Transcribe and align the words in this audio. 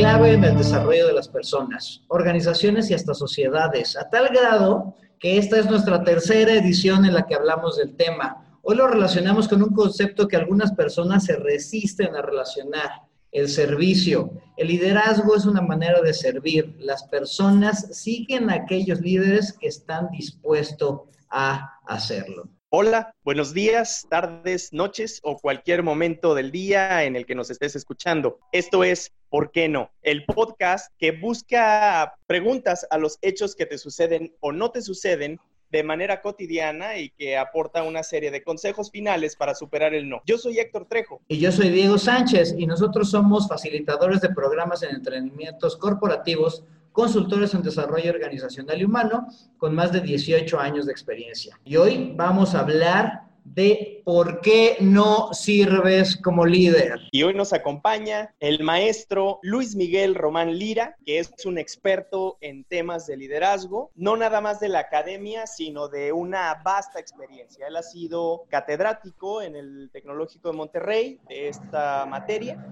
clave 0.00 0.32
en 0.32 0.44
el 0.44 0.56
desarrollo 0.56 1.08
de 1.08 1.12
las 1.12 1.28
personas, 1.28 2.00
organizaciones 2.08 2.90
y 2.90 2.94
hasta 2.94 3.12
sociedades, 3.12 3.98
a 3.98 4.08
tal 4.08 4.28
grado 4.28 4.96
que 5.18 5.36
esta 5.36 5.58
es 5.58 5.66
nuestra 5.68 6.02
tercera 6.02 6.54
edición 6.54 7.04
en 7.04 7.12
la 7.12 7.26
que 7.26 7.34
hablamos 7.34 7.76
del 7.76 7.94
tema. 7.96 8.58
Hoy 8.62 8.76
lo 8.76 8.86
relacionamos 8.86 9.46
con 9.46 9.62
un 9.62 9.74
concepto 9.74 10.26
que 10.26 10.36
algunas 10.36 10.72
personas 10.72 11.26
se 11.26 11.36
resisten 11.36 12.16
a 12.16 12.22
relacionar, 12.22 12.90
el 13.30 13.50
servicio. 13.50 14.32
El 14.56 14.68
liderazgo 14.68 15.36
es 15.36 15.44
una 15.44 15.60
manera 15.60 16.00
de 16.00 16.14
servir. 16.14 16.74
Las 16.78 17.04
personas 17.04 17.94
siguen 17.94 18.48
a 18.48 18.54
aquellos 18.54 19.02
líderes 19.02 19.52
que 19.52 19.68
están 19.68 20.10
dispuestos 20.10 21.02
a 21.28 21.78
hacerlo. 21.86 22.48
Hola, 22.72 23.16
buenos 23.24 23.52
días, 23.52 24.06
tardes, 24.08 24.72
noches 24.72 25.18
o 25.24 25.36
cualquier 25.40 25.82
momento 25.82 26.36
del 26.36 26.52
día 26.52 27.02
en 27.02 27.16
el 27.16 27.26
que 27.26 27.34
nos 27.34 27.50
estés 27.50 27.74
escuchando. 27.74 28.38
Esto 28.52 28.84
es 28.84 29.10
¿Por 29.28 29.50
qué 29.50 29.68
no? 29.68 29.90
El 30.02 30.24
podcast 30.24 30.92
que 30.96 31.10
busca 31.10 32.14
preguntas 32.28 32.86
a 32.90 32.98
los 32.98 33.18
hechos 33.22 33.56
que 33.56 33.66
te 33.66 33.76
suceden 33.76 34.36
o 34.38 34.52
no 34.52 34.70
te 34.70 34.82
suceden 34.82 35.40
de 35.70 35.82
manera 35.82 36.20
cotidiana 36.20 36.96
y 36.96 37.10
que 37.10 37.36
aporta 37.36 37.82
una 37.82 38.04
serie 38.04 38.30
de 38.30 38.44
consejos 38.44 38.92
finales 38.92 39.34
para 39.34 39.56
superar 39.56 39.92
el 39.92 40.08
no. 40.08 40.22
Yo 40.24 40.38
soy 40.38 40.60
Héctor 40.60 40.86
Trejo. 40.86 41.22
Y 41.26 41.38
yo 41.38 41.50
soy 41.50 41.70
Diego 41.70 41.98
Sánchez 41.98 42.54
y 42.56 42.66
nosotros 42.66 43.10
somos 43.10 43.48
facilitadores 43.48 44.20
de 44.20 44.28
programas 44.28 44.84
en 44.84 44.94
entrenamientos 44.94 45.76
corporativos 45.76 46.62
consultores 46.92 47.54
en 47.54 47.62
desarrollo 47.62 48.10
organizacional 48.10 48.80
y 48.80 48.84
humano 48.84 49.26
con 49.58 49.74
más 49.74 49.92
de 49.92 50.00
18 50.00 50.58
años 50.58 50.86
de 50.86 50.92
experiencia. 50.92 51.58
Y 51.64 51.76
hoy 51.76 52.12
vamos 52.16 52.54
a 52.54 52.60
hablar 52.60 53.30
de 53.44 54.02
por 54.04 54.40
qué 54.40 54.76
no 54.80 55.32
sirves 55.32 56.16
como 56.16 56.46
líder. 56.46 57.00
Y 57.10 57.22
hoy 57.22 57.34
nos 57.34 57.52
acompaña 57.52 58.34
el 58.38 58.62
maestro 58.62 59.38
Luis 59.42 59.74
Miguel 59.76 60.14
Román 60.14 60.56
Lira, 60.56 60.96
que 61.04 61.18
es 61.18 61.32
un 61.44 61.58
experto 61.58 62.38
en 62.40 62.64
temas 62.64 63.06
de 63.06 63.16
liderazgo, 63.16 63.90
no 63.94 64.16
nada 64.16 64.40
más 64.40 64.60
de 64.60 64.68
la 64.68 64.80
academia, 64.80 65.46
sino 65.46 65.88
de 65.88 66.12
una 66.12 66.60
vasta 66.64 67.00
experiencia. 67.00 67.66
Él 67.66 67.76
ha 67.76 67.82
sido 67.82 68.44
catedrático 68.48 69.42
en 69.42 69.56
el 69.56 69.90
Tecnológico 69.92 70.50
de 70.50 70.56
Monterrey 70.56 71.20
de 71.28 71.48
esta 71.48 72.06
materia 72.06 72.64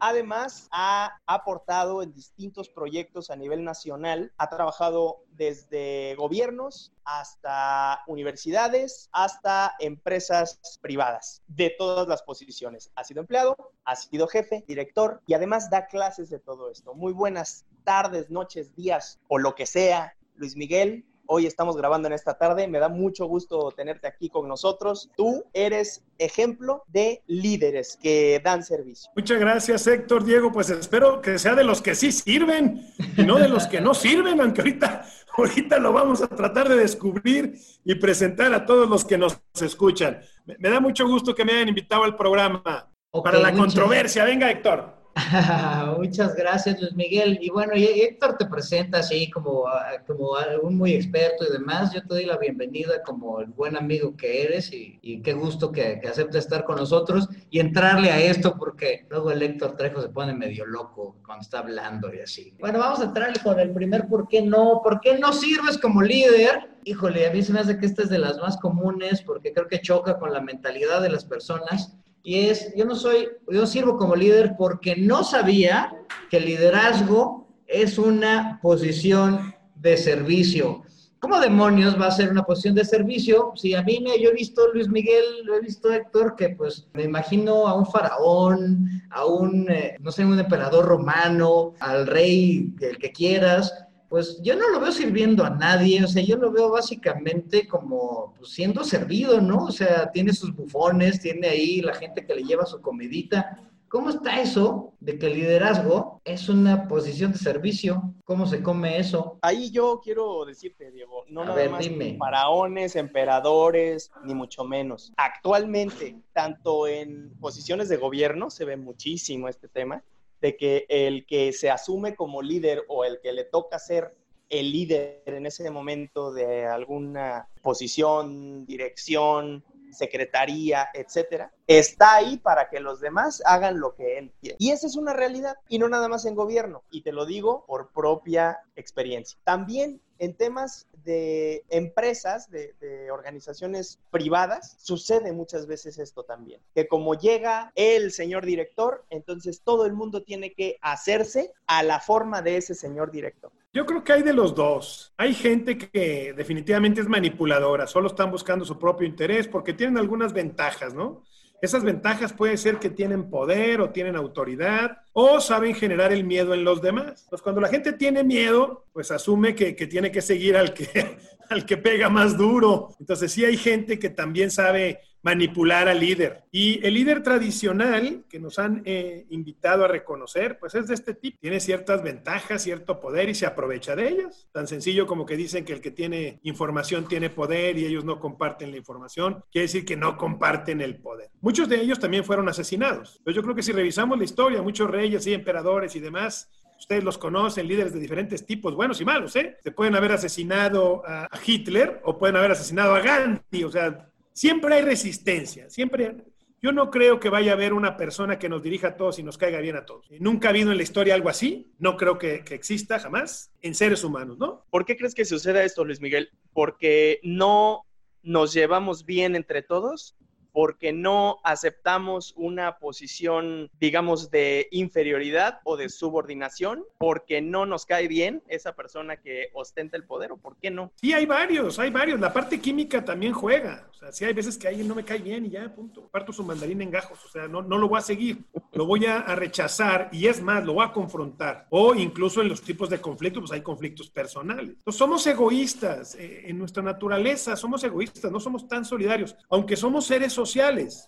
Además, 0.00 0.68
ha 0.70 1.18
aportado 1.26 2.02
en 2.02 2.12
distintos 2.12 2.68
proyectos 2.68 3.30
a 3.30 3.36
nivel 3.36 3.64
nacional, 3.64 4.32
ha 4.38 4.50
trabajado 4.50 5.24
desde 5.30 6.14
gobiernos 6.16 6.92
hasta 7.04 8.02
universidades, 8.06 9.08
hasta 9.12 9.74
empresas 9.78 10.58
privadas, 10.80 11.42
de 11.46 11.70
todas 11.70 12.08
las 12.08 12.22
posiciones. 12.22 12.90
Ha 12.94 13.04
sido 13.04 13.20
empleado, 13.20 13.72
ha 13.84 13.96
sido 13.96 14.26
jefe, 14.26 14.64
director 14.66 15.22
y 15.26 15.34
además 15.34 15.70
da 15.70 15.86
clases 15.86 16.30
de 16.30 16.38
todo 16.38 16.70
esto. 16.70 16.94
Muy 16.94 17.12
buenas 17.12 17.64
tardes, 17.84 18.30
noches, 18.30 18.74
días 18.74 19.20
o 19.28 19.38
lo 19.38 19.54
que 19.54 19.66
sea. 19.66 20.16
Luis 20.36 20.56
Miguel, 20.56 21.04
Hoy 21.26 21.46
estamos 21.46 21.76
grabando 21.76 22.08
en 22.08 22.14
esta 22.14 22.36
tarde. 22.36 22.68
Me 22.68 22.78
da 22.78 22.88
mucho 22.88 23.26
gusto 23.26 23.72
tenerte 23.72 24.06
aquí 24.06 24.28
con 24.28 24.46
nosotros. 24.46 25.10
Tú 25.16 25.44
eres 25.54 26.04
ejemplo 26.18 26.84
de 26.88 27.22
líderes 27.26 27.98
que 28.00 28.40
dan 28.44 28.62
servicio. 28.62 29.10
Muchas 29.16 29.38
gracias, 29.40 29.86
Héctor. 29.86 30.24
Diego, 30.24 30.52
pues 30.52 30.68
espero 30.68 31.22
que 31.22 31.38
sea 31.38 31.54
de 31.54 31.64
los 31.64 31.80
que 31.80 31.94
sí 31.94 32.12
sirven 32.12 32.86
y 33.16 33.22
no 33.22 33.38
de 33.38 33.48
los 33.48 33.66
que 33.66 33.80
no 33.80 33.94
sirven, 33.94 34.40
aunque 34.40 34.60
ahorita, 34.60 35.06
ahorita 35.38 35.78
lo 35.78 35.92
vamos 35.92 36.20
a 36.20 36.28
tratar 36.28 36.68
de 36.68 36.76
descubrir 36.76 37.54
y 37.84 37.94
presentar 37.94 38.52
a 38.52 38.66
todos 38.66 38.88
los 38.88 39.04
que 39.04 39.16
nos 39.16 39.40
escuchan. 39.60 40.20
Me, 40.44 40.68
da 40.68 40.80
mucho 40.80 41.08
gusto 41.08 41.34
que 41.34 41.44
me 41.44 41.52
hayan 41.52 41.68
invitado 41.68 42.04
al 42.04 42.16
programa 42.16 42.90
para 43.22 43.38
la 43.38 43.52
controversia. 43.52 44.24
Venga, 44.24 44.50
Héctor. 44.50 45.03
Muchas 45.96 46.34
gracias, 46.34 46.80
Luis 46.80 46.94
Miguel. 46.94 47.38
Y 47.40 47.50
bueno, 47.50 47.72
Héctor 47.74 48.36
te 48.36 48.46
presenta 48.46 48.98
así 48.98 49.30
como, 49.30 49.64
como 50.06 50.32
un 50.62 50.76
muy 50.76 50.94
experto 50.94 51.44
y 51.48 51.52
demás. 51.52 51.92
Yo 51.92 52.00
te 52.02 52.08
doy 52.08 52.24
la 52.24 52.36
bienvenida 52.36 53.02
como 53.04 53.40
el 53.40 53.46
buen 53.46 53.76
amigo 53.76 54.16
que 54.16 54.42
eres 54.42 54.72
y, 54.72 55.20
qué 55.22 55.32
gusto 55.32 55.70
que, 55.70 56.00
que 56.00 56.08
aceptes 56.08 56.44
estar 56.44 56.64
con 56.64 56.76
nosotros 56.76 57.28
y 57.48 57.60
entrarle 57.60 58.10
a 58.10 58.20
esto 58.20 58.56
porque 58.58 59.06
luego 59.08 59.30
el 59.30 59.42
Héctor 59.42 59.76
Trejo 59.76 60.02
se 60.02 60.08
pone 60.08 60.34
medio 60.34 60.66
loco 60.66 61.16
cuando 61.24 61.42
está 61.42 61.60
hablando 61.60 62.12
y 62.12 62.20
así. 62.20 62.54
Bueno, 62.58 62.80
vamos 62.80 63.00
a 63.00 63.04
entrarle 63.04 63.40
con 63.42 63.58
el 63.60 63.72
primer 63.72 64.08
¿por 64.08 64.26
qué 64.28 64.42
no? 64.42 64.80
¿Por 64.82 65.00
qué 65.00 65.18
no 65.18 65.32
sirves 65.32 65.78
como 65.78 66.02
líder? 66.02 66.70
Híjole, 66.84 67.26
a 67.26 67.30
mí 67.30 67.42
se 67.42 67.52
me 67.52 67.60
hace 67.60 67.78
que 67.78 67.86
esta 67.86 68.02
es 68.02 68.10
de 68.10 68.18
las 68.18 68.38
más 68.38 68.56
comunes 68.56 69.22
porque 69.22 69.52
creo 69.52 69.68
que 69.68 69.80
choca 69.80 70.18
con 70.18 70.32
la 70.32 70.40
mentalidad 70.40 71.00
de 71.00 71.08
las 71.08 71.24
personas 71.24 71.96
y 72.26 72.46
es, 72.46 72.74
yo 72.74 72.86
no 72.86 72.96
soy, 72.96 73.28
yo 73.48 73.66
sirvo 73.66 73.98
como 73.98 74.16
líder 74.16 74.54
porque 74.56 74.96
no 74.96 75.22
sabía 75.22 75.94
que 76.30 76.38
el 76.38 76.46
liderazgo 76.46 77.46
es 77.66 77.98
una 77.98 78.58
posición 78.62 79.54
de 79.76 79.98
servicio. 79.98 80.82
¿Cómo 81.18 81.38
demonios 81.38 82.00
va 82.00 82.06
a 82.06 82.10
ser 82.10 82.30
una 82.30 82.44
posición 82.44 82.74
de 82.74 82.84
servicio? 82.84 83.52
Si 83.56 83.74
a 83.74 83.82
mí 83.82 84.00
me, 84.02 84.18
yo 84.18 84.30
he 84.30 84.34
visto 84.34 84.72
Luis 84.72 84.88
Miguel, 84.88 85.24
lo 85.44 85.54
he 85.54 85.60
visto 85.60 85.92
Héctor, 85.92 86.34
que 86.34 86.50
pues 86.50 86.88
me 86.94 87.02
imagino 87.02 87.66
a 87.66 87.74
un 87.74 87.86
faraón, 87.86 88.88
a 89.10 89.26
un, 89.26 89.70
eh, 89.70 89.96
no 90.00 90.10
sé, 90.10 90.24
un 90.24 90.38
emperador 90.38 90.86
romano, 90.86 91.74
al 91.80 92.06
rey, 92.06 92.74
el 92.80 92.98
que 92.98 93.12
quieras, 93.12 93.83
pues 94.14 94.40
yo 94.44 94.54
no 94.54 94.68
lo 94.68 94.78
veo 94.78 94.92
sirviendo 94.92 95.44
a 95.44 95.50
nadie, 95.50 96.04
o 96.04 96.06
sea, 96.06 96.22
yo 96.22 96.36
lo 96.36 96.52
veo 96.52 96.70
básicamente 96.70 97.66
como 97.66 98.32
pues, 98.38 98.50
siendo 98.50 98.84
servido, 98.84 99.40
¿no? 99.40 99.64
O 99.64 99.72
sea, 99.72 100.12
tiene 100.12 100.32
sus 100.32 100.54
bufones, 100.54 101.20
tiene 101.20 101.48
ahí 101.48 101.80
la 101.80 101.94
gente 101.94 102.24
que 102.24 102.36
le 102.36 102.44
lleva 102.44 102.64
su 102.64 102.80
comidita. 102.80 103.58
¿Cómo 103.88 104.10
está 104.10 104.40
eso 104.40 104.92
de 105.00 105.18
que 105.18 105.26
el 105.26 105.34
liderazgo 105.34 106.20
es 106.24 106.48
una 106.48 106.86
posición 106.86 107.32
de 107.32 107.38
servicio? 107.38 108.14
¿Cómo 108.24 108.46
se 108.46 108.62
come 108.62 109.00
eso? 109.00 109.40
Ahí 109.42 109.72
yo 109.72 110.00
quiero 110.00 110.44
decirte, 110.44 110.92
Diego, 110.92 111.24
no 111.28 111.44
nada 111.44 111.68
más 111.68 111.84
faraones, 112.16 112.94
emperadores, 112.94 114.12
ni 114.22 114.32
mucho 114.32 114.62
menos. 114.62 115.12
Actualmente, 115.16 116.20
tanto 116.32 116.86
en 116.86 117.34
posiciones 117.40 117.88
de 117.88 117.96
gobierno 117.96 118.48
se 118.48 118.64
ve 118.64 118.76
muchísimo 118.76 119.48
este 119.48 119.66
tema, 119.66 120.04
de 120.44 120.58
que 120.58 120.84
el 120.90 121.24
que 121.24 121.54
se 121.54 121.70
asume 121.70 122.14
como 122.14 122.42
líder 122.42 122.84
o 122.88 123.06
el 123.06 123.18
que 123.22 123.32
le 123.32 123.44
toca 123.44 123.78
ser 123.78 124.14
el 124.50 124.72
líder 124.72 125.22
en 125.24 125.46
ese 125.46 125.70
momento 125.70 126.34
de 126.34 126.66
alguna 126.66 127.48
posición, 127.62 128.66
dirección, 128.66 129.64
secretaría, 129.90 130.88
etcétera, 130.92 131.50
está 131.66 132.16
ahí 132.16 132.36
para 132.36 132.68
que 132.68 132.80
los 132.80 133.00
demás 133.00 133.42
hagan 133.46 133.80
lo 133.80 133.94
que 133.94 134.18
él 134.18 134.32
quiere. 134.38 134.56
Y 134.58 134.72
esa 134.72 134.86
es 134.86 134.96
una 134.96 135.14
realidad, 135.14 135.54
y 135.66 135.78
no 135.78 135.88
nada 135.88 136.08
más 136.08 136.26
en 136.26 136.34
gobierno, 136.34 136.82
y 136.90 137.00
te 137.00 137.12
lo 137.12 137.24
digo 137.24 137.64
por 137.66 137.90
propia 137.90 138.58
experiencia. 138.76 139.38
También 139.44 140.02
en 140.18 140.34
temas 140.34 140.86
de 141.04 141.64
empresas, 141.68 142.50
de, 142.50 142.74
organizaciones 143.10 144.00
privadas, 144.10 144.76
sucede 144.80 145.32
muchas 145.32 145.66
veces 145.66 145.98
esto 145.98 146.24
también, 146.24 146.60
que 146.74 146.88
como 146.88 147.14
llega 147.14 147.72
el 147.74 148.10
señor 148.10 148.44
director, 148.44 149.04
entonces 149.10 149.62
todo 149.62 149.86
el 149.86 149.92
mundo 149.92 150.22
tiene 150.22 150.52
que 150.52 150.78
hacerse 150.80 151.52
a 151.66 151.82
la 151.82 152.00
forma 152.00 152.42
de 152.42 152.56
ese 152.56 152.74
señor 152.74 153.10
director. 153.10 153.52
Yo 153.72 153.86
creo 153.86 154.04
que 154.04 154.12
hay 154.12 154.22
de 154.22 154.32
los 154.32 154.54
dos. 154.54 155.12
Hay 155.16 155.34
gente 155.34 155.76
que 155.76 156.32
definitivamente 156.36 157.00
es 157.00 157.08
manipuladora, 157.08 157.86
solo 157.86 158.08
están 158.08 158.30
buscando 158.30 158.64
su 158.64 158.78
propio 158.78 159.06
interés 159.06 159.48
porque 159.48 159.72
tienen 159.72 159.98
algunas 159.98 160.32
ventajas, 160.32 160.94
¿no? 160.94 161.24
Esas 161.60 161.82
ventajas 161.82 162.32
puede 162.32 162.56
ser 162.56 162.78
que 162.78 162.90
tienen 162.90 163.30
poder 163.30 163.80
o 163.80 163.90
tienen 163.90 164.16
autoridad 164.16 164.98
o 165.12 165.40
saben 165.40 165.74
generar 165.74 166.12
el 166.12 166.24
miedo 166.24 166.52
en 166.52 166.64
los 166.64 166.82
demás. 166.82 167.26
Pues 167.30 167.40
cuando 167.40 167.60
la 167.60 167.68
gente 167.68 167.92
tiene 167.92 168.22
miedo, 168.22 168.84
pues 168.92 169.10
asume 169.10 169.54
que, 169.54 169.74
que 169.74 169.86
tiene 169.86 170.12
que 170.12 170.20
seguir 170.20 170.56
al 170.56 170.74
que, 170.74 171.16
al 171.48 171.64
que 171.64 171.76
pega 171.76 172.10
más 172.10 172.36
duro. 172.36 172.94
Entonces 173.00 173.32
sí 173.32 173.44
hay 173.44 173.56
gente 173.56 173.98
que 173.98 174.10
también 174.10 174.50
sabe 174.50 175.00
manipular 175.24 175.88
al 175.88 176.00
líder. 176.00 176.44
Y 176.52 176.86
el 176.86 176.94
líder 176.94 177.22
tradicional 177.22 178.24
que 178.28 178.38
nos 178.38 178.58
han 178.58 178.82
eh, 178.84 179.26
invitado 179.30 179.84
a 179.84 179.88
reconocer, 179.88 180.58
pues 180.58 180.74
es 180.74 180.86
de 180.86 180.94
este 180.94 181.14
tipo. 181.14 181.38
Tiene 181.40 181.60
ciertas 181.60 182.02
ventajas, 182.02 182.62
cierto 182.62 183.00
poder 183.00 183.30
y 183.30 183.34
se 183.34 183.46
aprovecha 183.46 183.96
de 183.96 184.08
ellas. 184.08 184.48
Tan 184.52 184.68
sencillo 184.68 185.06
como 185.06 185.24
que 185.24 185.36
dicen 185.36 185.64
que 185.64 185.72
el 185.72 185.80
que 185.80 185.90
tiene 185.90 186.40
información 186.42 187.08
tiene 187.08 187.30
poder 187.30 187.78
y 187.78 187.86
ellos 187.86 188.04
no 188.04 188.20
comparten 188.20 188.70
la 188.70 188.76
información, 188.76 189.42
quiere 189.50 189.64
decir 189.64 189.86
que 189.86 189.96
no 189.96 190.18
comparten 190.18 190.82
el 190.82 190.96
poder. 191.00 191.30
Muchos 191.40 191.70
de 191.70 191.80
ellos 191.80 191.98
también 191.98 192.24
fueron 192.24 192.48
asesinados. 192.50 193.20
Pero 193.24 193.34
yo 193.34 193.42
creo 193.42 193.54
que 193.54 193.62
si 193.62 193.72
revisamos 193.72 194.18
la 194.18 194.24
historia, 194.24 194.60
muchos 194.60 194.90
reyes 194.90 195.26
y 195.26 195.32
emperadores 195.32 195.96
y 195.96 196.00
demás, 196.00 196.50
ustedes 196.78 197.02
los 197.02 197.16
conocen, 197.16 197.66
líderes 197.66 197.94
de 197.94 198.00
diferentes 198.00 198.44
tipos, 198.44 198.74
buenos 198.74 199.00
y 199.00 199.06
malos, 199.06 199.34
¿eh? 199.36 199.56
Se 199.62 199.70
pueden 199.70 199.96
haber 199.96 200.12
asesinado 200.12 201.02
a 201.06 201.30
Hitler 201.46 202.02
o 202.04 202.18
pueden 202.18 202.36
haber 202.36 202.50
asesinado 202.50 202.94
a 202.94 203.00
Gandhi, 203.00 203.64
o 203.64 203.70
sea, 203.70 204.10
siempre 204.34 204.74
hay 204.74 204.82
resistencia, 204.82 205.70
siempre... 205.70 206.16
Yo 206.60 206.72
no 206.72 206.90
creo 206.90 207.20
que 207.20 207.28
vaya 207.28 207.50
a 207.50 207.54
haber 207.56 207.74
una 207.74 207.98
persona 207.98 208.38
que 208.38 208.48
nos 208.48 208.62
dirija 208.62 208.88
a 208.88 208.96
todos 208.96 209.18
y 209.18 209.22
nos 209.22 209.36
caiga 209.36 209.60
bien 209.60 209.76
a 209.76 209.84
todos. 209.84 210.06
Nunca 210.18 210.48
ha 210.48 210.50
habido 210.50 210.70
en 210.70 210.78
la 210.78 210.82
historia 210.82 211.14
algo 211.14 211.28
así, 211.28 211.70
no 211.78 211.98
creo 211.98 212.16
que, 212.16 212.42
que 212.42 212.54
exista 212.54 212.98
jamás 212.98 213.52
en 213.60 213.74
seres 213.74 214.02
humanos, 214.02 214.38
¿no? 214.38 214.64
¿Por 214.70 214.86
qué 214.86 214.96
crees 214.96 215.14
que 215.14 215.26
suceda 215.26 215.62
esto, 215.62 215.84
Luis 215.84 216.00
Miguel? 216.00 216.30
Porque 216.54 217.20
no 217.22 217.84
nos 218.22 218.54
llevamos 218.54 219.04
bien 219.04 219.36
entre 219.36 219.60
todos 219.60 220.16
porque 220.54 220.92
no 220.92 221.40
aceptamos 221.42 222.32
una 222.36 222.78
posición, 222.78 223.68
digamos, 223.80 224.30
de 224.30 224.68
inferioridad 224.70 225.58
o 225.64 225.76
de 225.76 225.88
subordinación, 225.88 226.84
porque 226.96 227.42
no 227.42 227.66
nos 227.66 227.86
cae 227.86 228.06
bien 228.06 228.40
esa 228.46 228.76
persona 228.76 229.16
que 229.16 229.48
ostenta 229.52 229.96
el 229.96 230.04
poder 230.04 230.30
o 230.30 230.36
por 230.36 230.56
qué 230.56 230.70
no. 230.70 230.92
Sí, 230.94 231.12
hay 231.12 231.26
varios, 231.26 231.80
hay 231.80 231.90
varios. 231.90 232.20
La 232.20 232.32
parte 232.32 232.60
química 232.60 233.04
también 233.04 233.32
juega. 233.32 233.88
O 233.90 233.94
sea, 233.94 234.12
sí 234.12 234.24
hay 234.24 234.32
veces 234.32 234.56
que 234.56 234.68
alguien 234.68 234.86
no 234.86 234.94
me 234.94 235.04
cae 235.04 235.18
bien 235.18 235.44
y 235.44 235.50
ya, 235.50 235.74
punto. 235.74 236.08
Parto 236.08 236.32
su 236.32 236.44
mandarín 236.44 236.80
en 236.82 236.92
gajos. 236.92 237.24
O 237.24 237.28
sea, 237.28 237.48
no, 237.48 237.60
no 237.60 237.76
lo 237.76 237.88
voy 237.88 237.98
a 237.98 238.02
seguir. 238.02 238.44
Lo 238.74 238.86
voy 238.86 239.06
a, 239.06 239.22
rechazar 239.34 240.08
y 240.12 240.28
es 240.28 240.40
más, 240.40 240.64
lo 240.64 240.74
voy 240.74 240.86
a 240.86 240.92
confrontar. 240.92 241.66
O 241.70 241.96
incluso 241.96 242.40
en 242.42 242.48
los 242.48 242.62
tipos 242.62 242.88
de 242.88 243.00
conflictos, 243.00 243.42
pues 243.42 243.52
hay 243.52 243.62
conflictos 243.62 244.08
personales. 244.08 244.76
Entonces, 244.78 244.98
somos 244.98 245.26
egoístas. 245.26 246.14
Eh, 246.14 246.44
en 246.46 246.58
nuestra 246.58 246.82
naturaleza 246.82 247.56
somos 247.56 247.82
egoístas, 247.82 248.30
no 248.30 248.38
somos 248.38 248.68
tan 248.68 248.84
solidarios, 248.84 249.34
aunque 249.50 249.74
somos 249.74 250.06
seres 250.06 250.32
sociales. 250.32 250.43